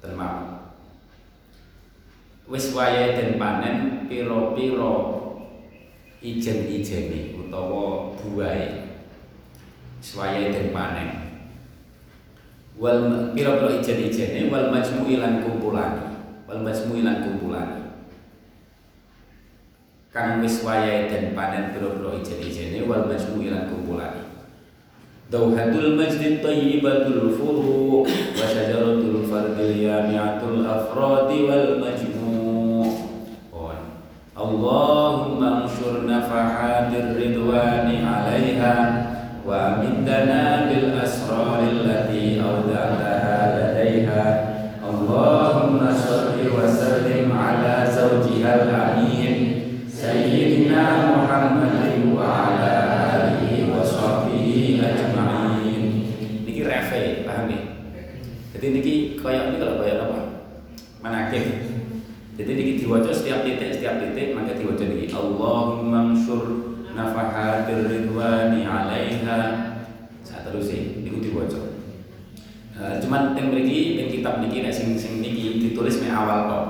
[0.00, 0.48] Termak
[2.48, 4.92] wis wayahe den panen pira-pira
[6.24, 8.88] ijen-ijene utawa buahe.
[10.00, 11.08] Swaya den panen.
[12.80, 16.16] Wal pira-pira ijen-ijene wal majmu'i lan kumpulane.
[16.48, 17.76] Wal majmu'i lan kumpulane.
[20.08, 24.27] Kang wis wayahe den panen pira-pira ijen-ijene wal majmu'i lan kumpulane
[25.33, 28.09] Dauhatul masjid tayyibatul furu wa
[28.45, 32.33] syajaratul fardil yami'atul afradi wal majmu'
[34.33, 39.03] Allahumma anshur nafahatir ridwani 'alaiha
[39.43, 44.25] وأمدنا بالأسرار التي أودعتها لديها
[44.89, 49.06] اللهم صل وسلم على زوجها الأمين سيدنا
[58.68, 60.18] jadi niki kayak ini kalau kayak apa?
[61.00, 61.44] Manakib
[62.36, 69.40] jadi niki diwajah setiap titik setiap titik maka diwajah niki Allahumma syur nafahatir ridwani alaiha.
[70.20, 71.56] Saat terus sih niku diwaca
[72.76, 76.64] uh, cuman yang mriki yang kitab niki nek sing sing niki ditulis me awal kok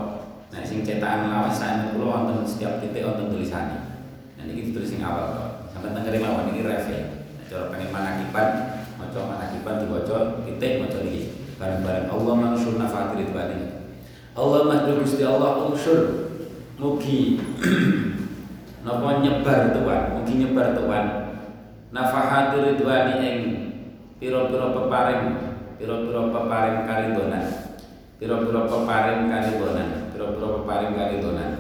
[0.55, 4.07] nah sing cetakan lawas saya kula wonten setiap titik wonten tulisane.
[4.39, 7.91] Nah niki ditulis sing awal kok sampai tengere mawon niki ref ya nah, cara pengen
[7.91, 8.49] manakiban
[8.95, 11.28] maca manakiban diwaca titik maca niki
[11.59, 13.79] bareng-bareng Allah mansur nafahatir ridwani
[14.39, 16.31] Allah mahdhu Gusti Allah unsur.
[16.79, 17.43] Mugi.
[18.87, 20.03] Napa nyebar tuan?
[20.15, 21.07] Mungkin nyebar tuan.
[21.91, 23.39] Nafahatir ridwani ing
[24.23, 25.25] pira-pira peparing
[25.79, 27.45] pira-pira peparing karidonan
[28.19, 31.51] pira-pira peparing karidonan pira-pira peparing karidonan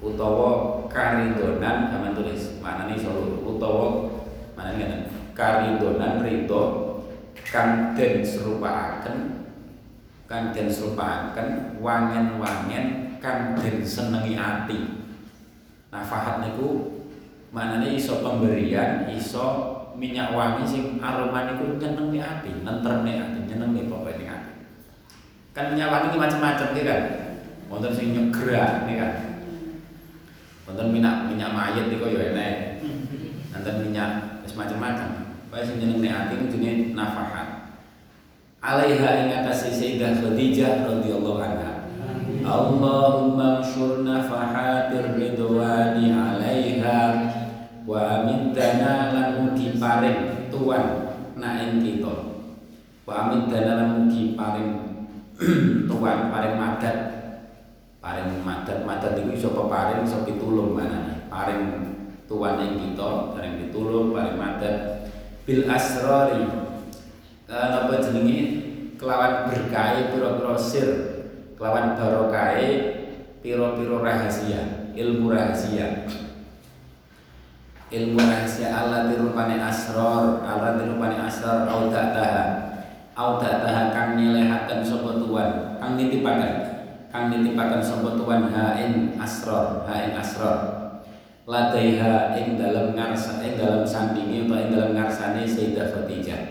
[0.00, 0.48] utawa
[0.88, 2.56] karidonan sama tulis.
[2.64, 4.08] Mana nih solo utawa
[4.56, 6.87] mana nih karidonan ridho
[7.48, 9.48] kang den serupaaken
[10.28, 14.98] kang den serupaaken wangen-wangen kang den senengi ati
[15.88, 17.00] Nafahat niku
[17.48, 24.36] maknanya iso pemberian, iso minyak wangi sing aroma niku nyenengi ati, nentrene ati, nyenengi pokoknya
[24.36, 24.52] ati.
[25.56, 27.02] Kan minyak wangi macam-macam ya kan.
[27.72, 29.12] Wonten sing nyegra nih kan.
[30.68, 32.84] Wonten minyak minyak mayat niku ya enek.
[33.56, 35.27] Wonten minyak macam-macam.
[35.48, 37.72] Pokoke sing nyenengi ati niku jenenge nafahat.
[38.60, 41.88] Alaiha ing atas Sayyidah Khadijah radhiyallahu anha.
[42.44, 47.00] Allahumma anshur nafahatir ridwani alaiha
[47.88, 52.44] wa amintana lan mugi paring tuan na ing kita.
[53.08, 55.00] Wa amintana lan mugi paring
[55.88, 56.96] tuan paring madat
[58.04, 61.24] paring madat madat iku iso peparing iso pitulung manane.
[61.32, 61.88] Paring
[62.28, 64.97] tuan ing kita paring pitulung paring madat
[65.48, 66.44] bil asrari
[67.48, 68.68] apa jenenge?
[69.00, 70.90] Kelawan berkah pira-pira sir.
[71.56, 72.68] Kelawan barokai
[73.40, 76.04] piro-piro rahasia ilmu rahasia.
[77.88, 82.68] Ilmu rahasia Allah dirupani asror Allah dirupani asror audataha
[83.16, 86.52] audataha kang nyelehakan sopo tuan kang nitipakan
[87.08, 90.77] kang nitipakan sopo tuan hain asror hain asror
[91.48, 96.42] ladaiha ing dalam ngarsa ing dalam sampingi atau ing dalam ngarsane Sayyidah Khadijah.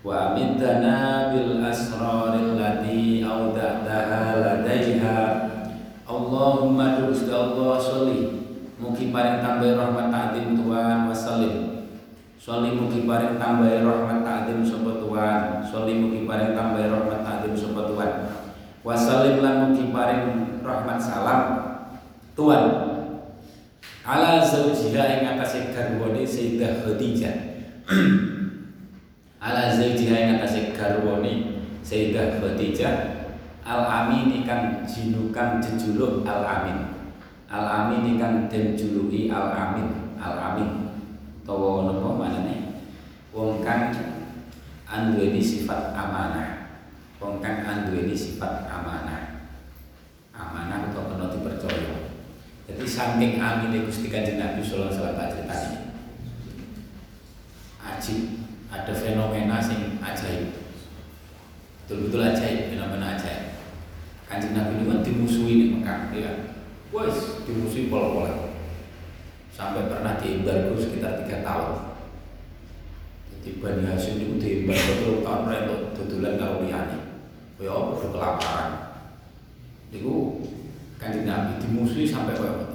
[0.00, 5.20] Wa middana bil asraril lati auda'taha ladaiha.
[6.08, 8.20] Allahumma Gusti Allah sholli.
[8.80, 11.86] Mugi paring tambah rahmat ta'zim Tuhan wasallim
[12.34, 12.74] Sholli.
[12.74, 15.62] Mugi paring tambah rahmat ta'zim sapa Tuhan.
[15.62, 18.12] Sholli mugi paring tambah rahmat ta'zim sapa Tuhan.
[18.82, 20.24] Wasallim lan mugi paring
[20.66, 21.40] rahmat salam
[22.34, 22.91] Tuhan
[24.02, 27.36] ala zaujiha ing atase garwane Sayyidah Khadijah.
[29.42, 33.26] Ala zaijiha yang atas garwani Sayyidah Khadijah.
[33.62, 36.82] Al amin ikan jinukan jejuluk al amin
[37.46, 40.90] al amin ikan den juluki al amin al amin
[41.46, 42.82] tawa napa manane
[43.30, 43.94] wong kang
[44.86, 46.74] anduweni sifat amanah.
[47.22, 49.46] Wong kang anduweni sifat amanah.
[50.34, 51.11] Amanah dipercaya
[52.82, 55.86] jadi saking amin Gusti Kanjeng Nabi sallallahu alaihi wasallam
[57.78, 58.20] ajib
[58.74, 60.50] ada fenomena sing ajaib
[61.86, 63.54] betul-betul ajaib fenomena ajaib
[64.26, 66.58] kanjeng Nabi ini kan dimusuhi di Mekah ya
[66.90, 68.50] wes dimusuhi pola-pola
[69.54, 71.94] sampai pernah diembargo sekitar tiga tahun
[73.46, 76.98] di Bani Hashim itu di betul tahun mereka dodolan karo liyane.
[77.58, 78.70] Kaya apa kelaparan.
[79.90, 80.46] Iku
[80.94, 82.71] kanjeng Nabi dimusuhi sampai kaya.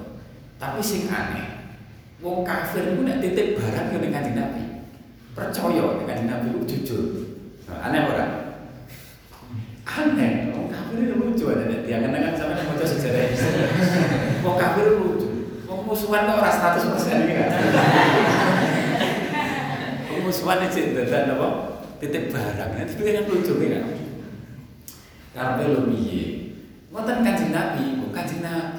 [0.57, 1.69] Tapi sing aneh,
[2.17, 4.63] wong kafir itu nek titip barang ke kanjeng Nabi.
[5.37, 7.05] Percaya kanjeng Nabi itu jujur.
[7.69, 8.25] Nah, aneh ora?
[9.85, 13.29] Aneh, wong kafir itu lucu ada dia kan kan sampai mau sejarah.
[14.41, 15.29] Wong kafir itu lucu.
[15.69, 17.49] Wong musuhan kok ora 100% iki kan.
[20.09, 21.47] Wong musuhan iki dadan apa?
[22.01, 22.69] Titip barang.
[22.73, 23.85] Nanti pikir kan lucu kan.
[25.37, 26.25] Karena lo piye?
[26.89, 28.76] Ngoten kanjeng Nabi, bukan kanjeng Nabi.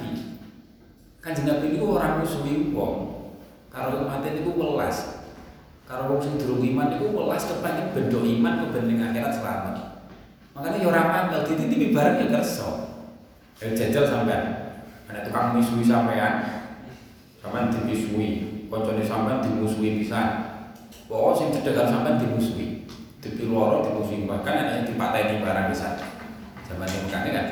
[1.19, 3.27] Kanjeng Nabi orang musuhi wong.
[3.67, 5.27] Kalau mati itu welas.
[5.83, 9.75] Kalau wong sing durung iman itu welas kepengin bendo iman kebening akhirat selamat.
[10.55, 12.69] Makanya ya ora mangkel dititipi barang ya kerso.
[13.59, 14.43] Eh jajal sampean.
[15.11, 16.63] Ada tukang misui sampean.
[17.43, 20.27] Sampean dimisui, kancane sampean dimusuhi pisan.
[21.11, 22.87] Pokok sing cedhekan sampean dimusuhi.
[23.19, 25.99] Dipi loro dimusuhi bahkan ada yang dipateni barang pisan.
[26.63, 27.47] Zaman yang kan.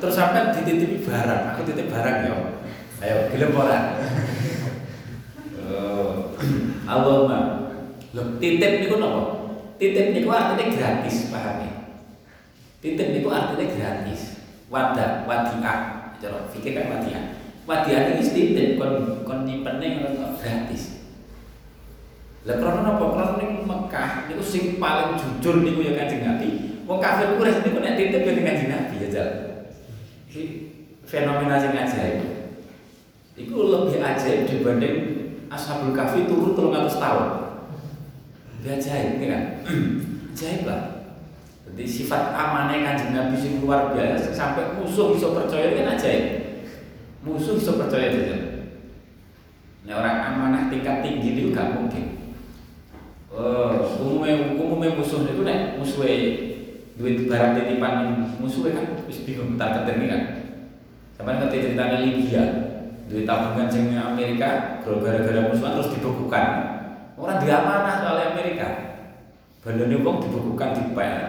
[0.00, 2.61] Terus sampean dititipi barang, aku titip barang ya.
[3.02, 3.98] Ayo, gelem ora?
[5.58, 6.30] Oh,
[6.86, 7.66] Allahumma.
[8.14, 9.22] Loh, titip niku napa?
[9.74, 11.72] Titip niku artinya gratis, paham ya?
[12.78, 14.38] Titip niku artinya gratis.
[14.70, 15.78] Wadah, wadiah.
[16.22, 17.34] Cara fikir kan wadiah.
[17.66, 21.02] Wadiah ini titip kon kon ngono gratis.
[22.46, 23.02] Lah krono napa?
[23.02, 26.78] Krono ning Mekah niku sing paling jujur niku ya Kanjeng Nabi.
[26.86, 29.28] Wong kafir Quraisy niku nek titip ya Kanjeng Nabi ya jal.
[30.30, 30.42] Iki
[31.02, 32.41] fenomena sing ajaib.
[33.32, 34.96] Iku lebih ajaib dibanding
[35.48, 37.28] Ashabul Kahfi turun 300 tahun.
[38.64, 39.44] Dia ajaib, ya kan?
[40.32, 40.82] ajaib lah.
[41.72, 46.24] Jadi sifat amanah kanjeng Nabi sing luar biasa sampai musuh bisa percaya kan ajaib.
[47.24, 48.36] Musuh bisa percaya aja.
[49.88, 52.36] Nah orang amanah tingkat tinggi itu gak mungkin.
[53.32, 56.16] Oh, umumnya umumnya musuh itu nek musuhnya
[57.00, 60.22] duit barang titipan musuhnya kan wis bingung tak ketemu kan.
[61.16, 62.44] Sampai ngerti ceritanya Libya,
[63.12, 66.46] duit tabungan sing Amerika gara-gara musuhan terus dibekukan.
[67.20, 68.68] Orang diamanah oleh Amerika.
[69.60, 71.20] Bandane wong dibekukan di pel.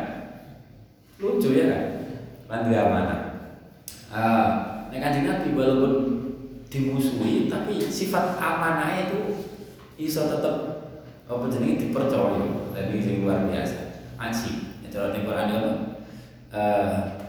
[1.19, 1.83] Lucu ya kan?
[2.47, 3.19] Lan diamanah.
[4.07, 4.47] Ah,
[4.87, 5.93] nek kanjeng Nabi walaupun
[6.71, 9.19] dimusuhi tapi sifat amanahnya itu
[9.99, 10.55] iso tetep
[11.27, 14.07] apa jenenge dipercaya dan ini luar biasa.
[14.17, 15.71] Ya cara ning Quran itu
[16.55, 17.22] eh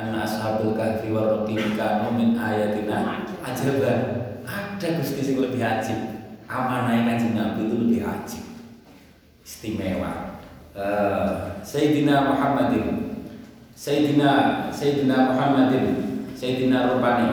[0.00, 4.00] Anna ashabul kahfi wa raqim kanu min ayatina ajaban.
[4.48, 6.24] Ada Gusti sing lebih ajib.
[6.48, 8.44] Amanah kanjeng Nabi itu lebih ajib.
[9.44, 10.40] Istimewa.
[10.72, 13.20] Uh, Sayyidina Muhammadin
[13.76, 15.86] Sayyidina Sayyidina Muhammadin
[16.32, 17.28] Sayyidina Rupani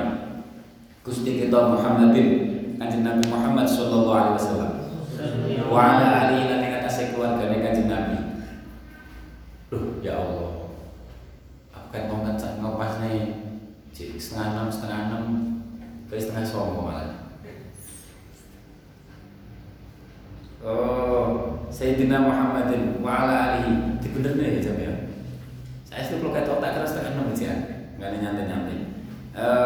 [1.05, 2.27] Gusti kita Muhammadin
[2.81, 4.71] Kanjeng Nabi Muhammad sallallahu alaihi wasallam
[5.69, 8.17] wa ala alihi lan ing atase keluargane Kanjeng Nabi.
[9.71, 10.66] Duh, ya Allah.
[11.87, 13.47] Mau ngecek ngopas nih
[13.95, 15.23] setengah enam, setengah enam
[16.07, 17.31] Ke setengah songo malah.
[20.63, 23.99] Oh, Sayyidina Muhammadin wa ala alihi.
[24.03, 24.93] Dibenernya ya jam ya?
[25.87, 27.51] Saya itu kalau kata otak keras setengah enam aja
[27.97, 28.79] Gak ada nyantai-nyantai.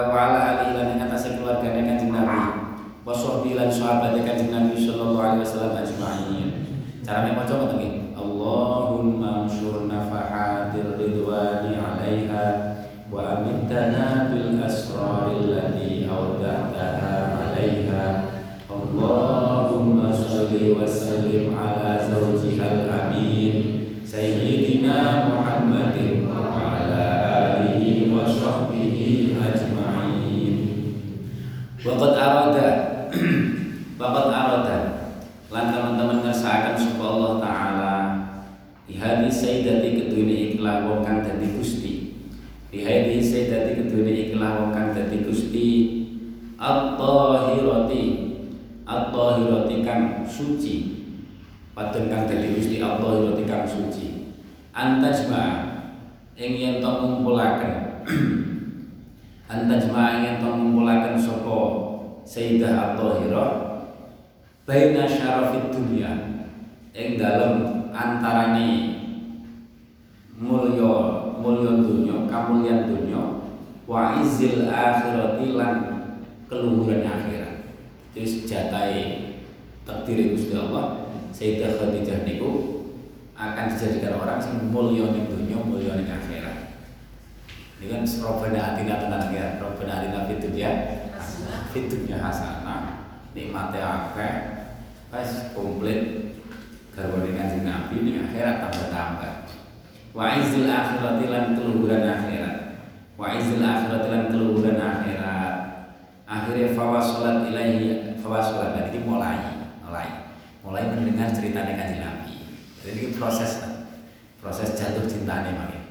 [0.10, 2.42] Wa ala alihi lan ing atase keluargane Kanjeng Nabi.
[3.06, 6.50] Wa sahbihi lan sahabat Kanjeng Nabi sallallahu alaihi wasallam ajma'in.
[7.02, 8.01] Caranya maca ngoten nggih
[8.42, 12.74] Allahumma anshur nafahatir ridwani 'alaiha
[13.14, 18.34] wa amitana bil asraril lati awda'taha 'alaiha.
[18.66, 23.54] Allahumma shalli wa sallim ala zawjihal amin.
[24.02, 27.06] Sayyidina Muhammadin wa ala
[27.62, 30.56] alihi wa sahbihi ajma'in.
[31.78, 32.68] Waqad arada
[34.02, 34.78] Waqad arada.
[35.52, 37.71] Lan teman-teman ngersakaken sapa Allah taala
[39.02, 42.22] di hadhi sayyidati kedune ikhlas wong kang dadi Gusti.
[42.70, 45.70] Di hadhi sayyidati kedune ikhlas wong kang dadi Gusti.
[46.62, 48.04] At-tahirati
[48.86, 50.76] at-tahirati kang suci.
[51.74, 54.38] Padha kang dadi Gusti at-tahirati kang suci.
[54.70, 55.46] Antajma
[56.38, 58.06] ing yen to ngumpulaken.
[59.50, 61.58] Antajma ing yen to ngumpulaken sapa
[62.22, 63.50] sayyidah at-tahirah.
[64.70, 66.31] Baina syarafid dunya
[66.92, 68.70] ing dalem antarane
[70.36, 70.92] mulya
[71.40, 73.24] mulya dunya kamulyan dunya
[73.88, 75.76] wa izil akhirati lan
[76.52, 77.64] keluhuran akhirat.
[78.12, 79.40] Terus jatahe
[79.88, 82.84] takdir Gusti Allah Sayyidah Khadijah niku
[83.40, 86.76] akan dijadikan orang sing mulya ning dunya mulya ning akhirat.
[87.80, 90.70] Ini kan Rabbana atina tenan ya Rabbana atina fid dunya
[91.72, 93.00] fid dunya hasanah
[93.32, 94.34] nikmate akeh
[95.10, 96.31] wis komplit
[96.92, 99.34] garwane kanjeng Nabi ning akhirat tambah-tambah.
[100.12, 102.58] Wa izil akhirati lan keluhuran akhirat.
[103.16, 105.56] Wa izil akhirati lan keluhuran akhirat.
[106.28, 109.40] Akhirnya fawasolat ilaihi fawasolat ini mulai
[109.84, 110.10] mulai.
[110.62, 112.32] Mulai mendengar ceritanya kanjeng Nabi.
[112.84, 113.52] Jadi ini proses
[114.42, 115.82] proses jatuh cintanya makanya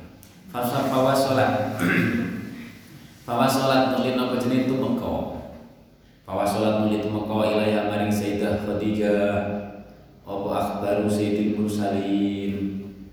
[0.50, 1.80] fasa fawasolat.
[3.24, 5.38] Fawasolat nulin apa jenis itu meko
[6.26, 9.69] fawasolat nulin itu meko ilaiha maring Sayyidah Khadijah
[10.30, 12.54] apa akhbaru Sayyidil Mursalin?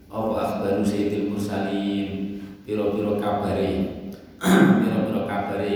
[0.05, 2.09] Apa akhbaru Sayyidil Mursalin?
[2.61, 3.71] Piro-piro kabare?
[4.85, 5.73] Piro-piro kabare?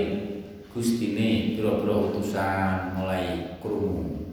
[0.70, 4.30] Gustine piro-piro utusan mulai krungu.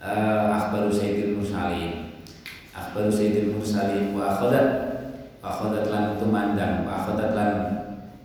[0.00, 2.24] Uh, akhbaru Sayyidil Mursalin.
[2.72, 4.68] Akhbaru Sayyidil Mursalin wa akhadat
[5.44, 6.88] wa akhadat lan tumandang.
[6.88, 7.52] Wa akhadat lan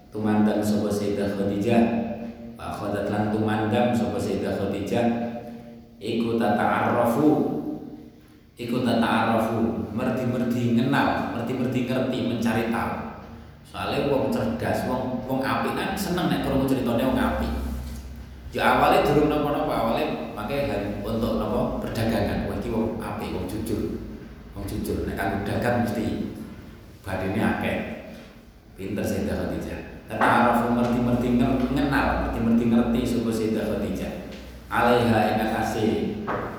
[0.07, 1.83] tumandang sapa Sayyidah Khadijah.
[2.55, 5.05] Wa akhadat lan tumandang sapa Sayyidah Khadijah.
[5.99, 7.58] Iku tata'arrafu
[8.59, 12.93] iku tata'arrafu merdi-merdi ngenal merdi-merdi ngerti mencari tahu.
[13.63, 17.51] Soalnya wong cerdas wong wong apik kan seneng nek krungu ceritane wong apik.
[18.51, 22.51] Ya awalnya durung napa-napa awalnya pakai untuk napa perdagangan.
[22.51, 24.03] Wah iki wong apik wong jujur.
[24.51, 26.35] Wong jujur nek kan dagang mesti
[27.07, 27.77] badine akeh.
[28.75, 30.03] Pinter Sayyidah Khadijah.
[30.11, 34.11] Tata'arrafu merdi-merdi ngenal merdi-merdi ngerti sapa Sayyidah Khadijah.
[34.67, 35.37] Alaiha ing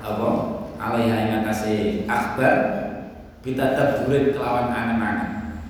[0.01, 2.55] apa alaiha ing kasih akbar
[3.45, 5.61] bitadabburin kelawan angen-angen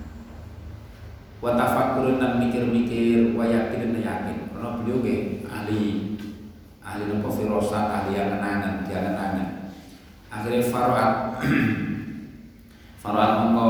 [1.43, 4.37] wa tafakkurin dan mikir-mikir wa yakin yakin.
[4.55, 6.15] Karena beliau ke ahli
[6.79, 9.49] ahli nopo firosat ahli angen-angen di angen-angen
[10.31, 11.43] akhirnya faroat
[13.03, 13.69] faroat mongko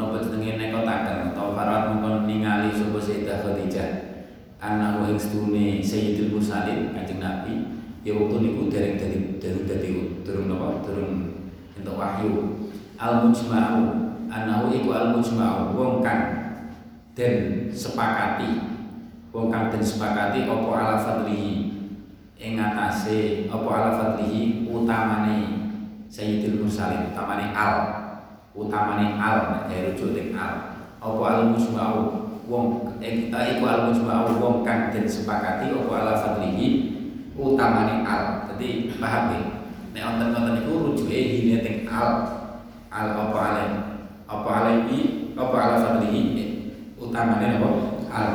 [0.00, 3.90] nopo jenenge nekotaken atau faroat mongko ningali sapa Sayyidah Khadijah
[4.56, 7.77] annahu ing sedune Sayyidul Mursalin Kanjeng Nabi
[8.08, 9.88] ya waktu niku dereng dadi dereng dadi
[10.24, 11.44] turun napa turun
[11.76, 12.64] entuk wahyu.
[12.96, 13.84] Al mujma'u
[14.32, 16.56] anahu iku al mujma'u wong kang
[17.68, 18.64] sepakati.
[19.28, 21.76] Wong kang sepakati apa ala fadlihi?
[22.40, 24.64] Ing atase apa ala fadlihi?
[24.72, 25.38] Utamane
[26.08, 27.76] Sayyidul Mursalin utamane al.
[28.56, 30.80] Utamane al nek rujuk ning al.
[30.96, 32.00] Apa al mujma'u
[32.48, 36.97] wong eh, iku al mujma'u wong kang sepakati apa ala fadlihi
[37.38, 38.22] utamane al.
[38.52, 39.40] Jadi paham ya?
[39.94, 42.10] Nek wonten-wonten niku rujuke hine teng al.
[42.90, 43.64] Al apa ale?
[44.26, 45.32] Apa alaihi?
[45.38, 46.22] Apa ala fadlihi?
[46.98, 47.70] Utamane apa?
[48.10, 48.28] Al.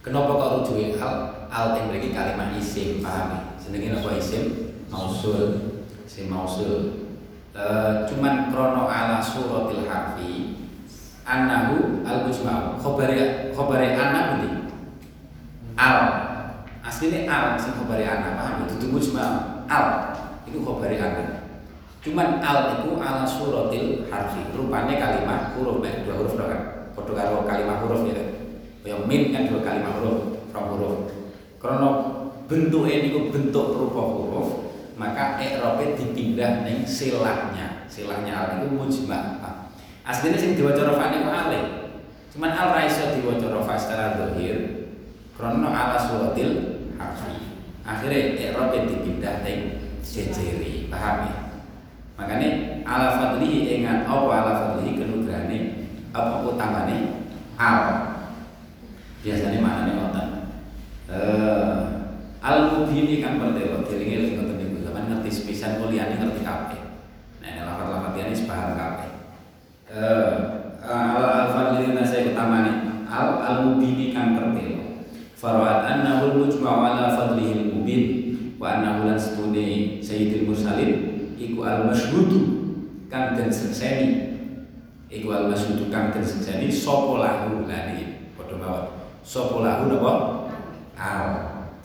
[0.00, 1.14] Kenapa kok rujuke al?
[1.52, 3.40] Al teng mriki kalimat isim, paham ya?
[3.60, 4.44] Jenenge apa isim?
[4.88, 5.76] Mausul.
[6.08, 7.06] Isim mausul.
[7.50, 7.62] E,
[8.06, 10.54] cuman krono ala suratil harfi
[11.26, 14.38] annahu al mujma'u khabari khabari anna
[15.74, 16.29] al
[16.90, 19.24] aslinya al sing khabari ana paham itu tunggu cuma
[19.70, 20.10] al
[20.42, 21.46] itu khabari ana
[22.02, 26.90] cuman al itu ala suratil harfi rupanya kalimat huruf baik dua huruf kan?
[26.98, 28.18] Padha karo kalimat huruf ya
[28.82, 30.98] yang min kan dua kalimat huruf from huruf.
[31.62, 31.88] Karena
[32.50, 34.48] bentuk ini itu bentuk rupa huruf
[34.98, 37.86] maka i'rabe dipindah ning silahnya.
[37.86, 39.38] Silahnya al itu mujma.
[40.02, 41.60] Aslinya sing diwaca rafane kok ale.
[42.34, 44.88] Cuman al ra iso diwaca rafa secara zahir
[45.36, 47.56] karena ala suratil harfi
[47.88, 51.36] akhirnya i'rab dipindah teng jejeri paham ya?
[52.20, 52.48] Makanya
[52.84, 55.58] ala fadlihi ingat apa ala fadlihi kenugrahane
[56.12, 56.96] apa utamane
[57.56, 57.80] al.
[59.24, 60.28] Biasanya maknanya ngoten.
[61.08, 61.76] Eh
[62.44, 66.80] al mubini kan pertelo dieling-eling ngoten niku zaman ngerti sepisan kuliah ngerti kabeh.
[67.40, 69.10] Nah lafal-lafal ini sepaham kabeh.
[69.88, 70.29] Eh
[75.40, 78.04] Farat annahu al-mujma'u ala fadlihi al-mubin
[78.60, 80.92] wa annahu lan stune sayyidil mursalin
[81.40, 82.40] iku al-masyhudu
[83.08, 84.36] kang den sekseni.
[85.08, 87.64] Iku al-masyhudu kang den sekseni sapa lahu?
[87.64, 88.84] Lani padha mawon.
[89.24, 90.12] Sapa lahu napa?
[91.00, 91.24] Al.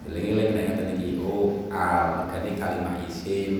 [0.04, 2.28] Eling-eling nek ngaten iki oh al.
[2.28, 3.52] Kene kalimat isim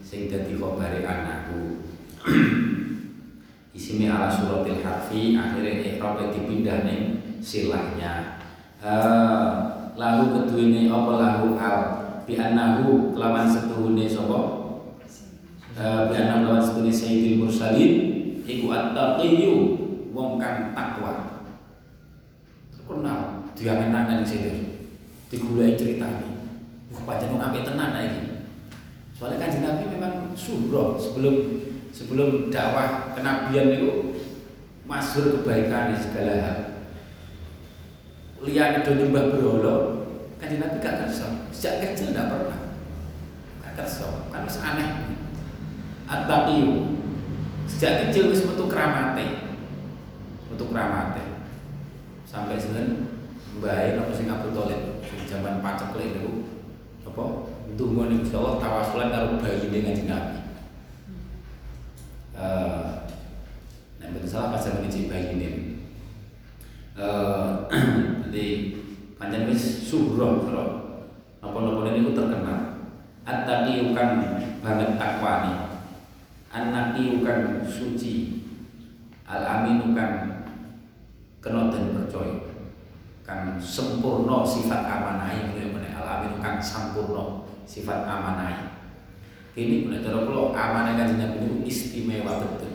[0.00, 1.84] sing dadi khabari annahu
[3.76, 8.41] isime ala suratil harfi akhirnya i'rab dipindah ning silahnya
[8.82, 9.46] Uh,
[9.94, 11.78] lahu keduwene apa lahu al?
[12.26, 14.40] Bi annahu kelawan setuhune sapa?
[15.78, 17.92] Uh, bi annahu kelawan setuhune sayyidil mursalin.
[18.42, 19.54] Iku at-taqiyyu
[20.10, 21.46] wong kang takwa.
[22.82, 24.42] Kenal diangen-angen sing
[25.32, 26.28] digulai ceritanya
[26.92, 27.96] wah pancen wong apik tenan
[29.16, 31.34] soalnya kan Nabi memang surah sebelum
[31.88, 34.18] sebelum dakwah kenabian itu
[34.84, 36.58] masyhur kebaikan di segala hal
[38.42, 39.74] lihat do nyembah berhala
[40.42, 42.60] kanjeng Nabi gak kerso sejak kecil tidak pernah
[43.62, 45.12] gak kerso kan mas aneh
[46.12, 46.92] At-taqiyu.
[47.64, 49.56] Sejak kecil wis metu kramate.
[50.52, 51.24] Metu kramate.
[52.28, 53.08] Sampai sinten
[53.56, 56.48] mbae napa sing Abu Thalib zaman paceklik niku
[57.04, 57.24] apa
[57.72, 60.38] ndonga Gusti Allah tawasulan karo bayine Kanjeng Nabi.
[62.36, 62.88] Eh
[64.00, 65.71] nek mboten salah pas iki bayine.
[66.92, 67.48] Eh
[68.28, 68.46] jadi
[69.16, 70.64] pancen wis suhro karo
[71.40, 72.60] napa-napa niku terkenal.
[73.22, 75.52] At-taqiyu banget takwani.
[76.52, 78.44] An-naqiyu kan suci.
[79.24, 80.44] Al-aminu kan
[81.40, 82.38] dan percaya.
[83.22, 86.58] Kan sempurna sifat amanai mulai mana al-aminu kan
[87.64, 88.74] sifat amanai.
[89.56, 92.72] Ini benar cara kula amanah kanjeng Nabi istimewa betul.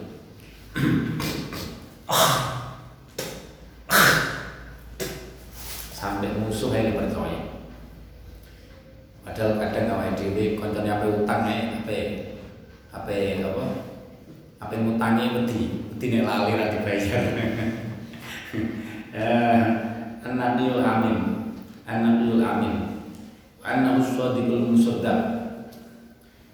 [5.92, 7.50] Sampai musuh yang percaya.
[9.26, 12.00] Padahal kadang awake dhewe koncone ape utang ae ape
[12.94, 13.66] ape apa?
[14.62, 15.34] Ape ngutangi
[15.98, 17.24] nek lali ra dibayar.
[19.18, 19.62] Eh,
[20.22, 21.18] An-Nabiyul Amin.
[21.90, 23.02] An-Nabiyul Amin.
[23.66, 25.20] Annahu shadiqul musaddaq.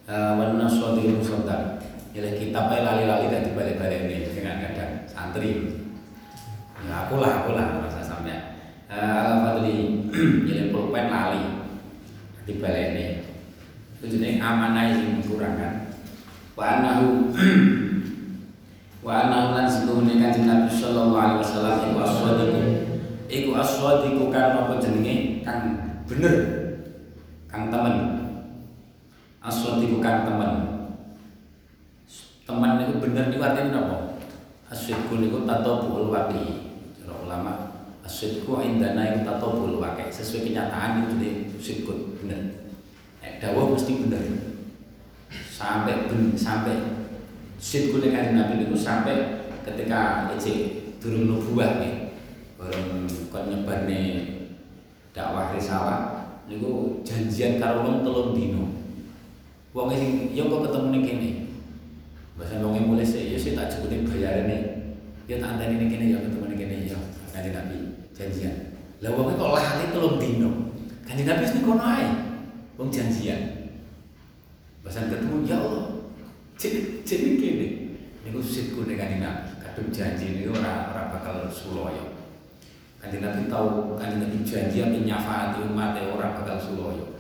[0.08, 1.84] Eh, wa nasadiqul musaddaq.
[2.16, 5.84] Ya kitab ae lali-lali gak dibalik-balik ini dengan kadang santri.
[6.88, 8.56] Ya aku lah, aku lah masa sampai.
[8.88, 10.06] Eh, Al-Fadli
[10.46, 11.42] ya pulpen lali
[12.44, 13.06] di balik ini
[13.98, 15.74] itu jenis amanah yang kurang kan
[16.54, 17.34] wa anahu
[19.02, 22.62] wa anahu lan setuhune kanjeng Nabi sallallahu alaihi wasallam iku aswadiku
[23.32, 25.62] iku aswadiku kan apa jenenge kang
[26.06, 26.36] bener
[27.50, 27.96] kang temen
[29.42, 30.52] aswadiku kang temen
[32.44, 33.98] teman itu bener itu artinya apa
[34.68, 37.74] aswadiku niku tatobul waqi cara ulama
[38.04, 42.68] asidku indana yang tatobul wakai sesuai kenyataan itu jadi sidku bener
[43.24, 44.24] eh, dawa mesti bener
[45.32, 46.76] sampai ben, sampai
[47.56, 52.12] sidku dengan nabi itu sampai ketika ece turun nubuah nih
[52.60, 54.52] orang kon nyebar nih
[55.16, 58.68] dakwah risalah niku janjian karo wong telung dino
[59.72, 61.32] wong sing yo kok ketemu ning kene
[62.36, 64.62] bahasa wong mulai sih ya sih tak cukup bayaran nih
[65.32, 67.00] ya tak anteni ning kene ya ketemu ning kene ya
[67.34, 68.56] kanjeng Nabi janjian.
[69.02, 70.50] Lah wong kok lali telung dino.
[71.04, 72.08] Kanjeng Nabi wis kono ae.
[72.78, 73.74] Wong janjian.
[74.86, 75.86] Basan ketemu ya Allah.
[76.56, 77.68] Jadi jadi kene.
[78.24, 79.50] Niku sitku nek kanjeng Nabi.
[79.60, 82.14] Kadung janji niku ora ora bakal suloyo.
[83.02, 87.18] Kanjeng Nabi tahu kanjeng Nabi janji akan nyafaati umat ora bakal suloyo.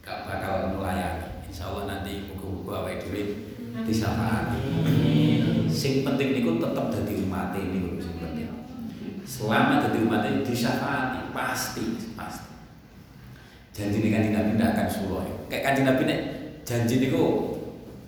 [0.00, 1.44] Gak bakal melayani.
[1.46, 3.22] Insya Allah nanti muga-muga awake dhewe
[3.86, 4.58] disafaati.
[5.70, 8.36] Sing penting niku tetep dadi umat niku sing penting
[9.36, 11.84] selama jadi umat itu disyafaati pasti
[12.16, 12.48] pasti.
[13.76, 15.20] Janji ini kanjeng nabi tidak akan suloh
[15.52, 16.20] kayak kanjeng nabi nih
[16.64, 17.60] janji ini kok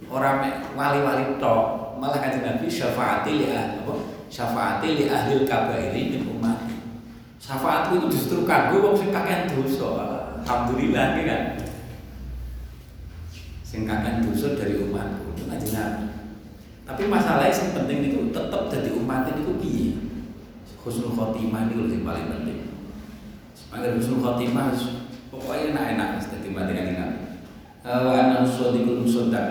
[0.09, 0.41] orang
[0.73, 3.93] wali-wali tok malah kanjeng nabi syafaati li apa?
[4.33, 6.65] Syafaati li ahli kabairi min umat
[7.37, 9.93] syafaat itu justru kanggo wong sing kakean dosa
[10.41, 11.43] alhamdulillah kan?
[13.61, 16.05] Sing kakean dosa dari umatku itu kanjeng nabi.
[16.89, 20.08] Tapi masalahnya yang penting itu tetap jadi umat itu piye
[20.89, 22.61] husnul khotimah ini yang paling penting.
[23.69, 24.73] Agar husnul khotimah
[25.29, 27.29] pokoknya enak-enak jadi mati kan.
[27.89, 29.49] Nabi wa anahu sadiqul musaddaq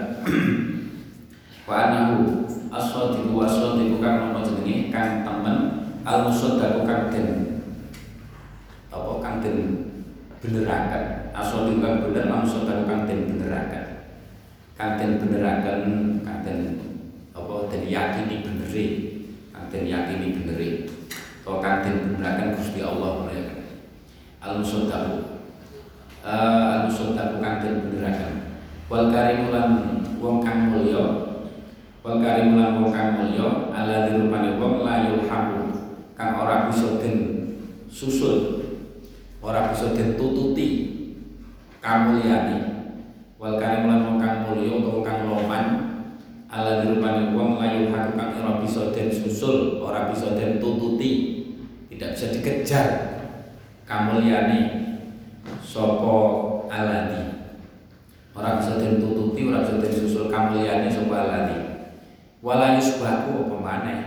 [1.70, 4.30] wa anahu as-sadiqu wa as-sadiqu kang
[4.94, 5.58] kang temen
[6.06, 7.30] al musaddaq kang den
[8.94, 9.58] apa kang den
[10.38, 13.86] beneraken as-sadiqu bener lan musaddaq kang den beneraken
[14.78, 15.82] kang den beneraken
[16.22, 16.60] kang den
[17.34, 18.86] apa den yakini benere
[19.50, 20.70] kang den yakini benere
[21.48, 23.56] atau kantin benerakan Gusti Allah mereka
[24.44, 25.40] al musaddaqu
[26.28, 28.34] al musaddaqu kantin benerakan.
[28.92, 31.32] Wal karimulan wong kang mulya.
[32.04, 35.72] Wal karimulan wong kang mulya ala dirupane wong la yulhamu
[36.20, 37.00] kang ora bisa
[37.88, 38.68] susul.
[39.40, 40.68] Ora bisa den tututi
[41.80, 42.76] kamulyane
[43.40, 45.66] wal karimulan wong kang mulya utawa kang loman
[46.52, 51.37] ala dirupane wong la yulhamu kang ora bisa susul ora bisa tututi
[51.98, 52.88] tidak bisa dikejar.
[53.90, 54.60] Kamulyane
[55.66, 56.16] sopo
[56.70, 57.42] aladi.
[58.38, 61.90] Orang bisa ditututi orang bisa disusul kamulyane sopo aladi.
[62.46, 64.00] Wala yusbaku apa maneh?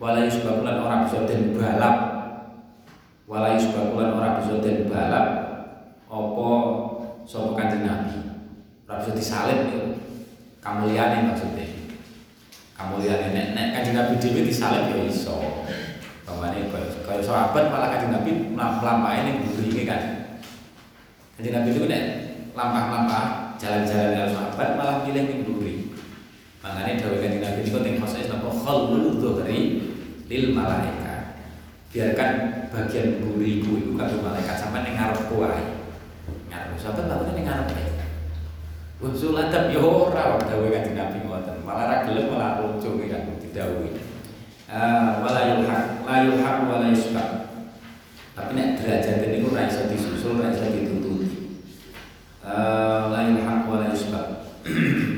[0.00, 1.96] Wala yusbaku lan orang bisa balap
[3.28, 4.56] wala yusbaku lan orang bisa
[4.88, 5.26] balap
[6.08, 6.48] apa
[7.28, 8.32] sopo kanjeng nabi?
[8.88, 9.82] Orang bisa disalib ya
[10.64, 11.68] kamulyane maksudnya.
[12.72, 15.36] Kamulyane nek nek kanjeng nabi dhewe disalib ya iso
[16.26, 16.66] Bapaknya
[17.06, 20.02] kalau sahabat malah kanjeng Nabi melampahi ini buri kan.
[21.38, 22.04] Kanjeng Nabi itu kan
[22.50, 25.94] lampah-lampah jalan-jalan dengan sahabat malah pilih yang buri.
[26.66, 29.86] Makanya dawuh kanjeng Nabi niku teng khosais napa khalul dhuhri
[30.26, 31.38] lil malaika.
[31.94, 32.30] Biarkan
[32.74, 35.62] bagian buriku itu kanggo malaikat sampai ning ngarepku ae.
[36.50, 37.86] Ngarep sampean takune ning ngarep ae.
[38.98, 41.62] Wah, sulatan ya ora dawuh kanjeng Nabi ngoten.
[41.62, 44.05] Malah ra malah lucu kan didhawuhi.
[44.66, 47.54] Ah, wala yulhaq, la yulhaq wala yusbaq.
[48.34, 51.62] Tapi nek derajat ini ku ra iso disusul, ra iso ditututi.
[52.42, 53.94] Ah, la yulhaq wala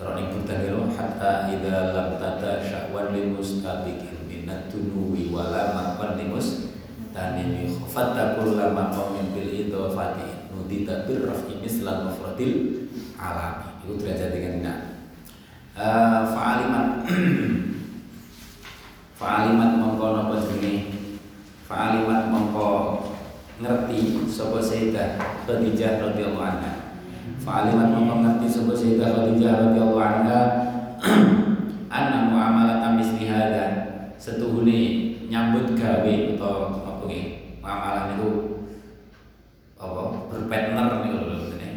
[0.00, 6.16] Cara ning burdan itu hatta idza lam tada syahwan lil mustabiqin minat tunuwi wala maqan
[6.16, 6.72] limus
[7.12, 12.88] tanimi khafatta kullu maqamin bil idafati nudita bir rafi mislan mufradil
[13.20, 14.54] alami itu derajat dengan
[15.80, 17.08] uh, fa'alimat
[19.16, 20.92] fa'alimat mongko napa jenenge
[21.64, 22.68] fa'alimat mongko
[23.60, 26.72] ngerti sapa Sayyidah Khadijah radhiyallahu anha
[27.40, 30.40] Fa'alimat mongko ngerti sapa Sayyidah Khadijah radhiyallahu anha
[31.90, 33.64] anna muamalat misli hada
[34.20, 34.80] setuhune
[35.32, 37.26] nyambut gawe utawa apa nggih
[37.64, 38.30] muamalah niku
[39.80, 41.70] apa berpartner niku lho ngene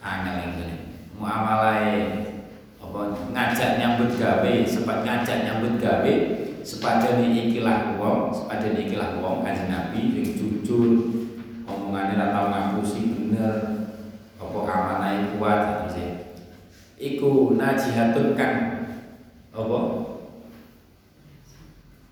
[0.00, 0.74] angel ngene
[1.18, 2.27] muamalah
[3.06, 6.12] ngajak nyambut gawe sempat ngajak nyambut gawe
[6.66, 11.14] sepadane ikilah wong sepadane ikilah wong kanjeng Nabi sing jujur
[11.64, 13.54] omongane ra tau ngapusi bener
[14.38, 16.08] apa amanah kuat sih.
[16.98, 18.52] Iku najihatun kan
[19.54, 19.78] apa?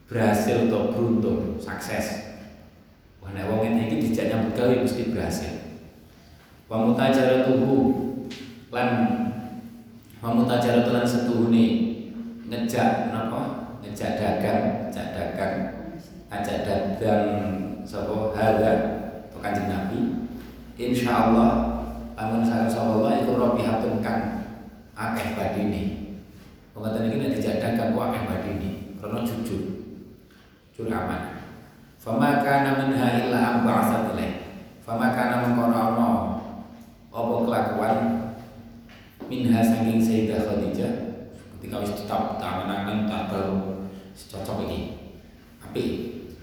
[0.07, 2.39] Berhasil atau beruntung sukses.
[3.19, 5.83] Wah nek wong ngene iki dijak nyambut gawe mesti berhasil.
[6.71, 7.75] Wa mutajaratuhu
[8.71, 8.91] lan
[10.27, 11.67] wa mutajaratu lan setuhune.
[12.51, 13.71] Ngejak napa?
[13.79, 15.55] Ngejak dagang ngejak dagang.
[16.27, 17.27] Ngajak dagang
[17.87, 18.35] sapa?
[18.35, 18.73] Harga
[19.31, 20.27] atau kanjeng Nabi.
[20.75, 21.51] Insyaallah
[22.19, 24.51] amun saya sallallahu iku rabihatun kan
[24.99, 25.83] akeh badine.
[26.75, 29.63] Pengertian ini dijak dagang kok akeh badine karena jujur
[30.75, 31.39] jujur aman.
[32.03, 34.47] Fama kana minha illa am ba'asat ilaih
[34.87, 36.11] fama kana mengkono ono
[37.11, 37.97] apa kelakuan
[39.27, 40.93] minha saking Sayyidah Khadijah.
[41.57, 44.81] Ketika wis tetap tangan-tangan tak baru cocok ini
[45.59, 45.83] tapi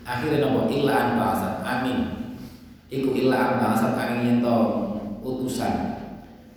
[0.03, 0.67] akhirnya nopo?
[0.67, 1.53] Illa an ba'asat.
[1.63, 1.99] Amin.
[2.91, 4.37] Iku illa an ba'asat angin yen
[5.23, 5.73] utusan.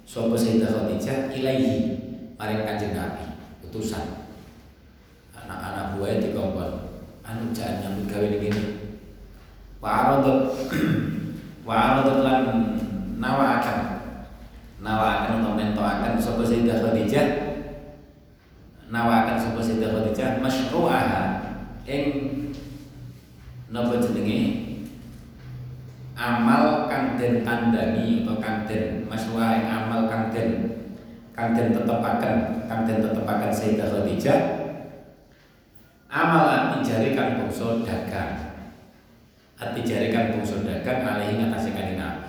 [0.07, 1.31] Sapa Sayyidah Khadijah?
[1.31, 1.75] Ilaihi.
[2.37, 3.25] Maring Kanjeng Nabi.
[3.65, 4.29] Utusan.
[5.35, 6.87] Anak-anak buahnya dikongkon
[7.27, 8.63] anu jangan nyambut gawe ini gini
[9.83, 10.55] wa aradut
[11.67, 12.43] wa aradut lan
[13.19, 13.59] nawa
[14.87, 17.27] akan nawa akan atau mento akan sapa Sayyidah Khadijah.
[18.87, 21.23] Nawa akan sapa Sayyidah Khadijah masyru'aha
[21.91, 22.07] ing
[23.75, 24.41] napa jenenge?
[26.17, 30.51] Amal kang den tandani atau kang den masyru'ah amal kang den
[31.35, 34.39] kang den tetepaken kang den tetepaken Sayyidah Khadijah.
[36.07, 38.55] Amalan ijari kang bangsa dagang.
[39.59, 42.26] Ati jari kang bangsa dagang alih ngatasi Nabi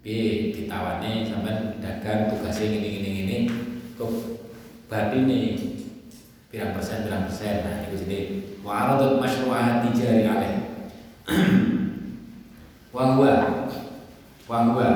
[0.00, 3.36] piye ditawane sampean dagang tugasnya ngene ngene ngene
[4.00, 4.40] kok
[4.88, 5.60] batine
[6.48, 7.62] pirang persen pirang persen.
[7.62, 8.18] Nah itu jadi
[8.64, 10.54] wa aradut masyru'ah tijari alih.
[12.90, 13.34] Wa huwa
[14.50, 14.88] wa huwa.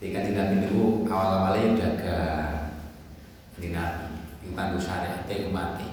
[0.00, 2.72] Di kanjeng Nabi niku awal-awalnya dagang.
[3.60, 3.68] Nabi
[4.42, 5.22] itu kanggo syariat
[5.52, 5.86] mati.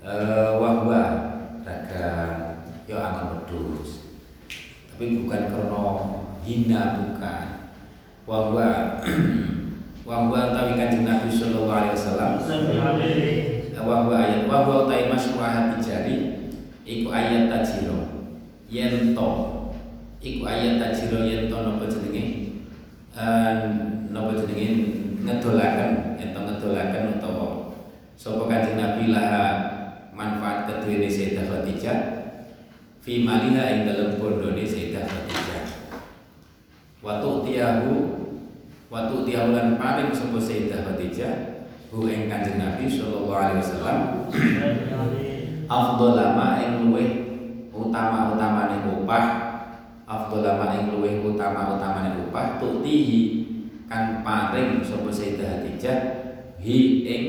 [0.00, 1.02] Eh wahwa
[1.60, 2.62] dagang.
[2.88, 4.06] Yo angon wedhus.
[4.88, 5.76] Tapi bukan karena
[6.48, 7.46] hina bukan?
[8.24, 8.68] Wahwa
[10.08, 12.32] wahwa tawi kanjeng Nabi sallallahu alaihi wasallam.
[13.78, 16.16] Wahwa ayat wahwa ta'i masyru'ah tijari
[16.88, 18.28] iku ayat tajiro.
[18.68, 19.30] Yen to
[20.20, 22.24] iku ayat tajiro yen to napa jenenge?
[23.16, 23.52] Eh
[24.12, 24.68] napa jenenge?
[25.24, 27.76] Ngedolaken yen to ngedolaken utawa
[28.16, 29.46] sapa kanjeng Nabi laha
[30.12, 31.98] manfaat kedua ini Sayyidah Khadijah.
[33.00, 35.47] Fi maliha ing dalam bondone Sayyidah Khadijah
[36.98, 37.94] waktu tiahu
[38.90, 41.34] waktu tiahu lan paring sapa Sayyidah Khadijah
[41.94, 43.98] hu ing kanjeng Nabi sallallahu alaihi wasallam
[45.70, 47.10] afdol lama ing luweh
[47.70, 49.24] utama-utamane upah
[50.10, 53.20] afdol lama ing luweh utama-utamane upah tuktihi
[53.86, 55.98] kang paring sapa Sayyidah Khadijah
[56.58, 57.22] hi ing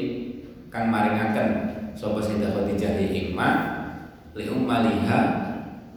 [0.74, 1.48] kang maringaken
[1.94, 3.50] sapa Sayyidah Khadijah ing ma
[4.34, 5.20] li ummaliha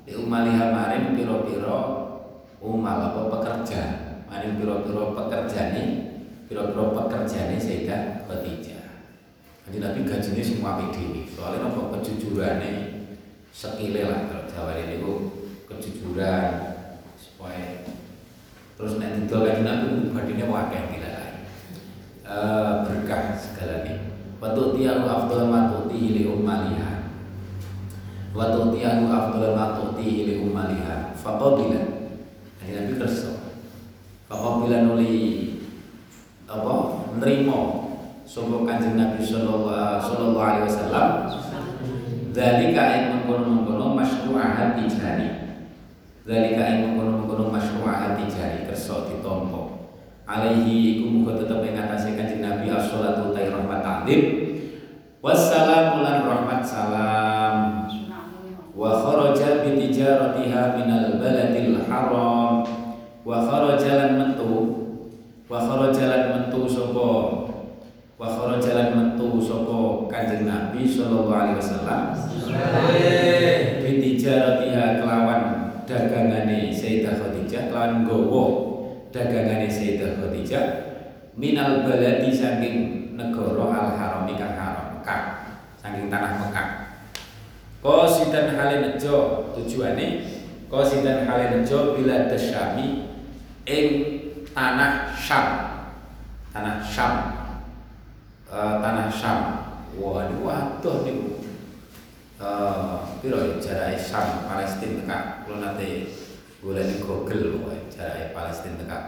[0.05, 2.02] li ummaliha maring pira-pira
[2.63, 3.83] umal apa pekerja
[4.31, 5.85] maring pira-pira pekerjane
[6.47, 8.83] pira-pira pekerjane Sayyidah Khadijah
[9.63, 11.23] Jadi Nabi gajinya semua dhewe.
[11.31, 13.03] Soalnya nopo kejujurane
[13.55, 15.13] sekile lah kalau Jawa ini itu
[15.71, 16.51] kejujuran
[17.15, 17.87] supaya
[18.75, 21.35] Terus nek didol kanjeng Nabi badine wakeh dilalai.
[22.27, 24.11] Eh berkah segala ini.
[24.43, 27.15] Wa tu'tiyahu afdal ma tu'tihi li ummaliha.
[28.35, 31.15] Wa tu'tiyahu afdal ma tu'tihi li ummaliha.
[31.15, 32.02] Faqabila.
[32.63, 33.43] Kanjeng Nabi kersa.
[34.31, 35.19] Faqabila nuli
[36.47, 36.75] apa
[37.19, 37.61] nerimo
[38.23, 41.09] sapa kanjeng Nabi sallallahu alaihi wasallam
[42.33, 45.59] Zalika ing mengkono-mengkono masyru'ahat tijari.
[46.25, 49.93] Zalika ing mengkono-mengkono masyru'ahat tijari kersa ditampa.
[50.25, 54.07] Alaihi iku muga tetep ing atase Kanjeng Nabi as-shalatu ta rahmat.
[55.21, 57.82] Wassalamu lan rahmat salam.
[58.83, 62.67] Wa kharaja bi tijaratiha minal baladil haram.
[63.23, 64.83] Wa kharaja metu.
[65.47, 67.43] Wa kharaja metu sapa
[68.23, 72.01] wa kharaja metu sapa Kanjeng Nabi sallallahu alaihi wasallam
[73.83, 75.43] bitijaratiha kelawan
[75.85, 78.45] dagangane Sayyidah Khadijah kelawan gowo
[79.11, 80.65] dagangane Sayyidah Khadijah
[81.35, 85.23] minal baladi saking negara al haram kang haram Mekah
[85.83, 86.82] saking tanah Mekah
[87.83, 90.23] Qasidan hale nejo tujuane
[90.71, 93.11] Qasidan hale nejo bila dasyami
[93.67, 93.87] ing
[94.55, 95.47] tanah Syam
[96.55, 97.15] tanah Syam
[98.47, 99.39] uh, tanah Syam.
[99.93, 101.45] Ini waduh niku.
[102.43, 106.11] Uh, piro ya jarak Syam Palestina kula nate
[106.59, 108.99] golek di Google wae jarak Palestina teka.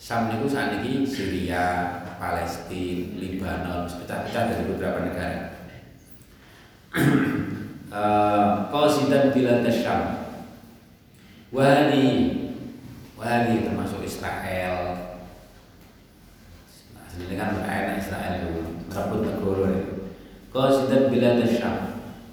[0.00, 5.52] Syam niku sakniki Syria, Palestina, Lebanon, pecah-pecah dari beberapa negara.
[8.70, 10.30] Qasidan bila Syam.
[11.50, 12.06] Wahdi
[13.18, 14.96] Wahdi termasuk Israel,
[17.20, 19.92] ini kan enak Israel itu merebut negara itu.
[20.54, 21.76] Qasidan bila Syam.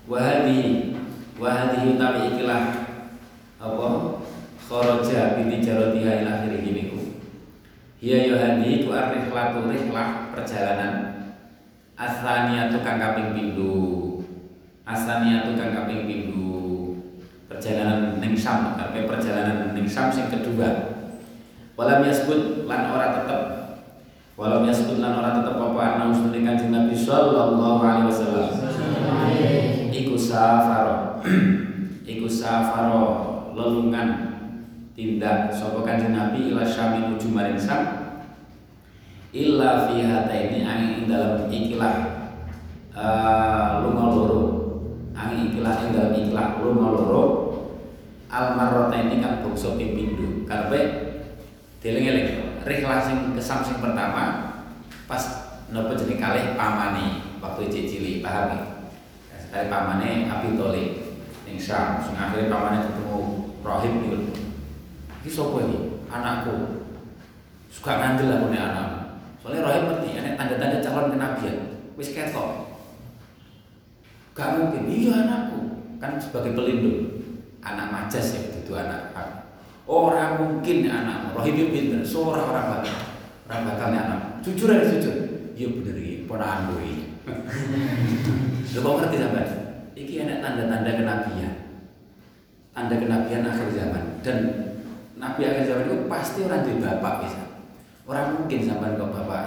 [0.08, 0.95] Wahadi
[1.36, 2.95] wahadi utawi ikilah
[3.60, 3.88] apa
[4.55, 7.20] kharaja bi tijaratiha ila akhirih niku.
[7.99, 10.93] Hiya yohadi ku ar-rihlatu rihlah perjalanan
[11.99, 14.07] asaniatu kang kaping pindho.
[14.88, 16.96] Asaniatu kang kaping pindho.
[17.52, 20.96] Perjalanan ning Syam, tapi perjalanan ning Syam sing kedua.
[21.76, 23.42] Walam yasbut lan ora tetep
[24.38, 28.50] Walau yasbut lan ora tetep apa ana usune Kanjeng Nabi sallallahu alaihi wasallam.
[29.90, 31.26] Iku safaro.
[32.06, 33.06] Iku safaro
[33.58, 34.10] lelungan
[34.94, 37.84] tindak sapa Kanjeng Nabi ila Syam menuju maring Syam.
[39.34, 41.96] Illa fi hataini angin dalam ikilah
[42.94, 44.57] uh, lunga loro.
[45.18, 47.24] Angin ikilah dalam ikilah lunga loro.
[48.30, 50.45] Al marrataini kang bangsa ping pindho.
[50.45, 50.80] Karepe
[51.82, 54.53] dieling-eling rihlah sing kesam pertama
[55.07, 55.24] pas
[55.72, 58.59] nopo jeneng kalih pamane waktu cilik paham ya
[59.39, 60.89] sekali pamane Abi Thalib
[61.47, 63.18] ning Syam sing pamane ketemu
[63.63, 64.38] Rohim niku
[65.28, 65.80] iki sapa iki?
[66.07, 66.55] Anakku.
[67.68, 68.88] Suka ngandel aku nih anak.
[69.43, 71.57] Soalnya Rohim ngerti ada tanda-tanda calon kenabian.
[71.99, 72.66] Wis ketok
[74.38, 75.60] gak mungkin iya anakku
[75.98, 77.26] kan sebagai pelindung
[77.66, 79.18] anak majas ya itu anak
[79.88, 82.96] Orang mungkin anak Rohim itu pinter, seorang orang bakal
[83.48, 84.22] orang bakalnya anak.
[84.44, 85.16] Jujur aja jujur.
[85.56, 87.08] Iya bener iki, ponakan gue.
[88.76, 89.48] Lo kok ngerti sampai?
[89.96, 91.54] Iki enak tanda-tanda kenabian.
[92.76, 94.38] Tanda kenabian akhir zaman dan
[95.16, 97.44] nabi akhir zaman itu pasti orang di bapak bisa.
[98.04, 99.44] Orang mungkin sampai kok bapak.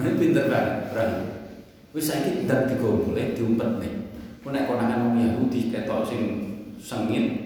[0.00, 1.22] Mana pinter banget, Rohim.
[1.92, 4.03] Wis saiki ndak digomboleh diumpet nih.
[4.44, 6.20] Nek konangan wong Yahudi ketok sing
[6.76, 7.44] sengit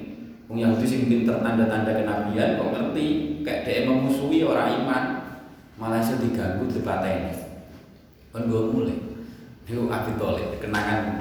[0.49, 3.07] Wong Yahudi sing pinter tanda-tanda kenabian kok ngerti
[3.45, 5.05] kayak dia memusuhi orang iman
[5.77, 7.37] malah iso diganggu dipateni.
[8.33, 8.97] Kon gue mulai.
[9.69, 11.21] Itu Abi Thalib kenangan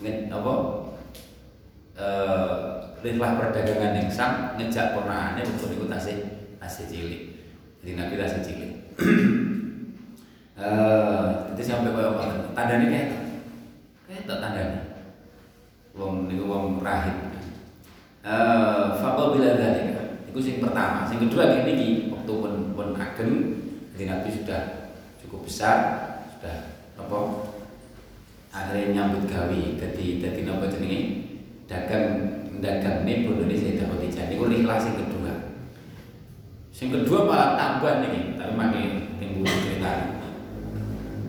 [0.00, 0.52] nge, apa
[2.00, 6.16] eh perdagangan yang sam ngejak ponakane untuk ikut tasih
[6.56, 7.22] tasih cilik.
[7.84, 8.72] Jadi Nabi tasih cilik.
[10.52, 12.52] Eh itu sampai koyo apa?
[12.52, 13.08] Tandane kayak
[14.04, 14.91] kayak tandane.
[15.92, 17.32] Wong niku wong rahib
[18.24, 20.24] uh, faqabila dzalika.
[20.32, 23.32] Iku sing pertama, sing kedua kayak niki waktu pun pun ageng
[23.92, 24.62] jadi Nabi sudah
[25.20, 25.76] cukup besar,
[26.32, 27.18] sudah apa
[28.52, 31.00] akhirnya nyambut gawe jadi jadi napa jenenge
[31.68, 32.06] dagang
[32.60, 35.32] dagang ini bondone Sayyidah Khadijah niku ikhlas sing kedua.
[36.72, 38.90] Sing kedua malah tambah nih, tapi makin
[39.20, 39.92] tinggu cerita.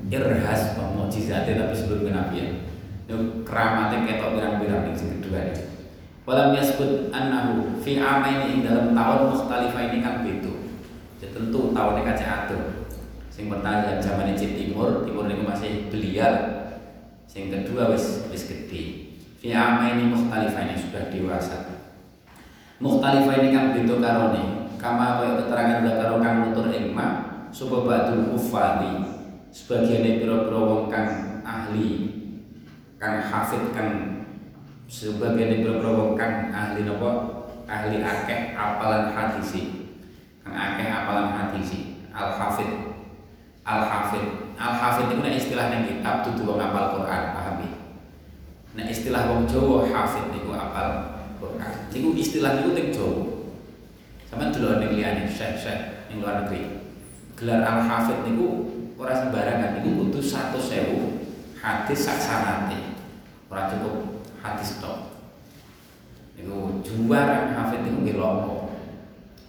[0.07, 2.72] Irhas mukjizatnya tapi sebelum kenabian.
[3.03, 5.59] Itu keramatnya ketok pirang-pirang ning sing kedua nih.
[6.23, 10.53] Walam yasbut annahu fi amaini ing dalam tahun mukhtalifah ini kan beda.
[11.19, 12.63] Ya tentu tahunnya kaca atur.
[13.27, 16.29] Sing pertama zaman Cip Timur, Timur ini masih belia.
[17.27, 18.83] Sing kedua wis wis gede.
[19.43, 21.83] Fi mukhtalifah ini sudah dewasa.
[22.79, 24.43] Mukhtalifah ini kan beda karone
[24.83, 27.07] kama kaya keterangan zakaro kang nutur ing ma
[27.55, 28.99] sapa ba'dul hufadi
[29.47, 31.09] sebagian pira-pira kang
[31.47, 32.22] ahli
[33.03, 33.91] kang hafid kang
[34.87, 37.11] sebagian pira-pira wong kang ahli napa
[37.67, 39.91] ahli akeh apalan hadisi.
[40.39, 41.99] Kang akeh apalan hadisi.
[42.15, 42.95] Al hafid
[43.67, 47.71] al hafid al hafid itu nek istilah ning kitab dudu wong apal Quran paham ya?
[48.79, 51.73] Nek istilah wong Jawa hafid niku apal Quran.
[51.91, 53.23] Niku istilah niku teng Jawa.
[54.31, 56.87] Sama dulu ning liyane syekh-syekh ning luar negeri.
[57.35, 62.82] Gelar al hafid niku ora sembarangan niku kudu 100.000 hadis sak sanate
[63.53, 65.13] ora cukup hadis tok
[66.33, 68.73] niku juara hafid niku nggih lompo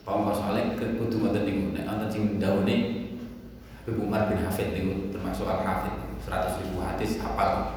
[0.04, 3.08] Pangko soalnya kudu ngoten niku nek wonten sing dawane
[3.80, 7.72] Habib Umar bin Hafid niku termasuk al hafid 100 ribu hadis hafal.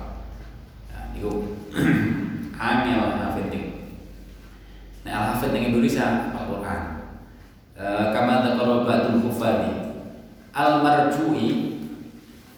[0.91, 1.55] Nah, niku
[2.59, 3.71] angel hafid niku.
[5.03, 7.11] Nek al hafid ning Indonesia Al-Qur'an.
[7.75, 9.71] Eh kama dzakara ba'dul hufadi.
[10.51, 11.79] Al marju'i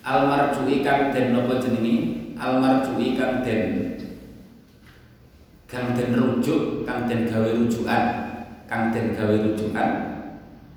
[0.06, 2.19] al marju'i kang den napa jenenge?
[2.40, 4.00] Al marju'i kang den
[5.68, 8.04] kang den rujuk, kang den gawe rujukan,
[8.66, 9.90] kang den gawe rujukan,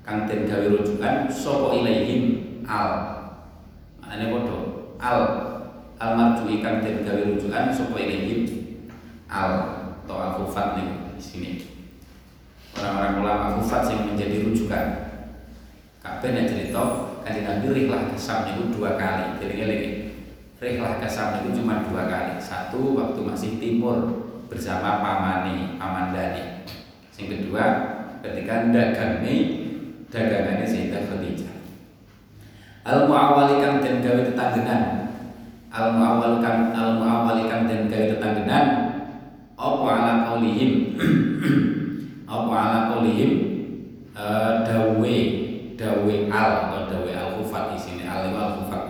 [0.03, 2.23] kang den gawe rujukan sapa ilaihim
[2.67, 2.91] al.
[4.03, 4.59] Maknane padha
[4.99, 5.19] al
[6.03, 8.43] al marju'i kang den gawe rujukan sapa ilaihim
[9.31, 9.51] al
[10.03, 11.51] atau al hufat nih di sini.
[12.75, 14.85] Orang-orang ulama hufat yang menjadi rujukan.
[16.03, 16.83] Kabeh nek cerita
[17.23, 19.39] kanjeng Nabi rihlah kasam niku dua kali.
[19.39, 20.02] Jadi ngene
[20.63, 22.39] Rihlah kasam niku cuma dua kali.
[22.39, 26.63] Satu waktu masih timur bersama pamane Amandani.
[27.19, 27.63] Yang kedua
[28.23, 29.35] ketika dagangi
[30.07, 31.51] dagangannya Sayyidah Khadijah.
[32.87, 34.81] Al muawwalikan dan gawe tetanggenan.
[35.67, 38.65] Al muawwalikan al muawwalikan dan gawe tetanggenan
[39.59, 40.95] apa ala qaulihim
[42.31, 43.31] apa ala qaulihim
[44.63, 45.15] dawe
[45.75, 46.51] dawe al
[46.87, 48.83] dawe al khufat di sini al al khufat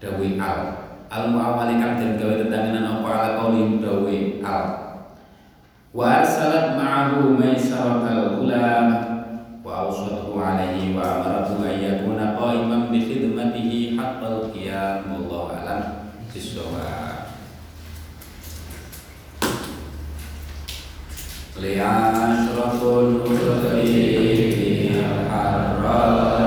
[0.00, 0.79] dawe al
[1.10, 4.66] al muawwalikan dan gawe tetanggenan apa ala qaulihim dawe al.
[5.90, 8.86] Wa arsalat ma'ahu maisaratal gulam
[9.66, 15.10] wa awsatuhu alaihi wa amaratuhu an yakuna qa'iman bi khidmatihi haqqal qiyam.
[15.10, 17.26] Wallahu alam bisawab
[21.60, 24.96] li'ashraful mursalin
[25.28, 26.39] harral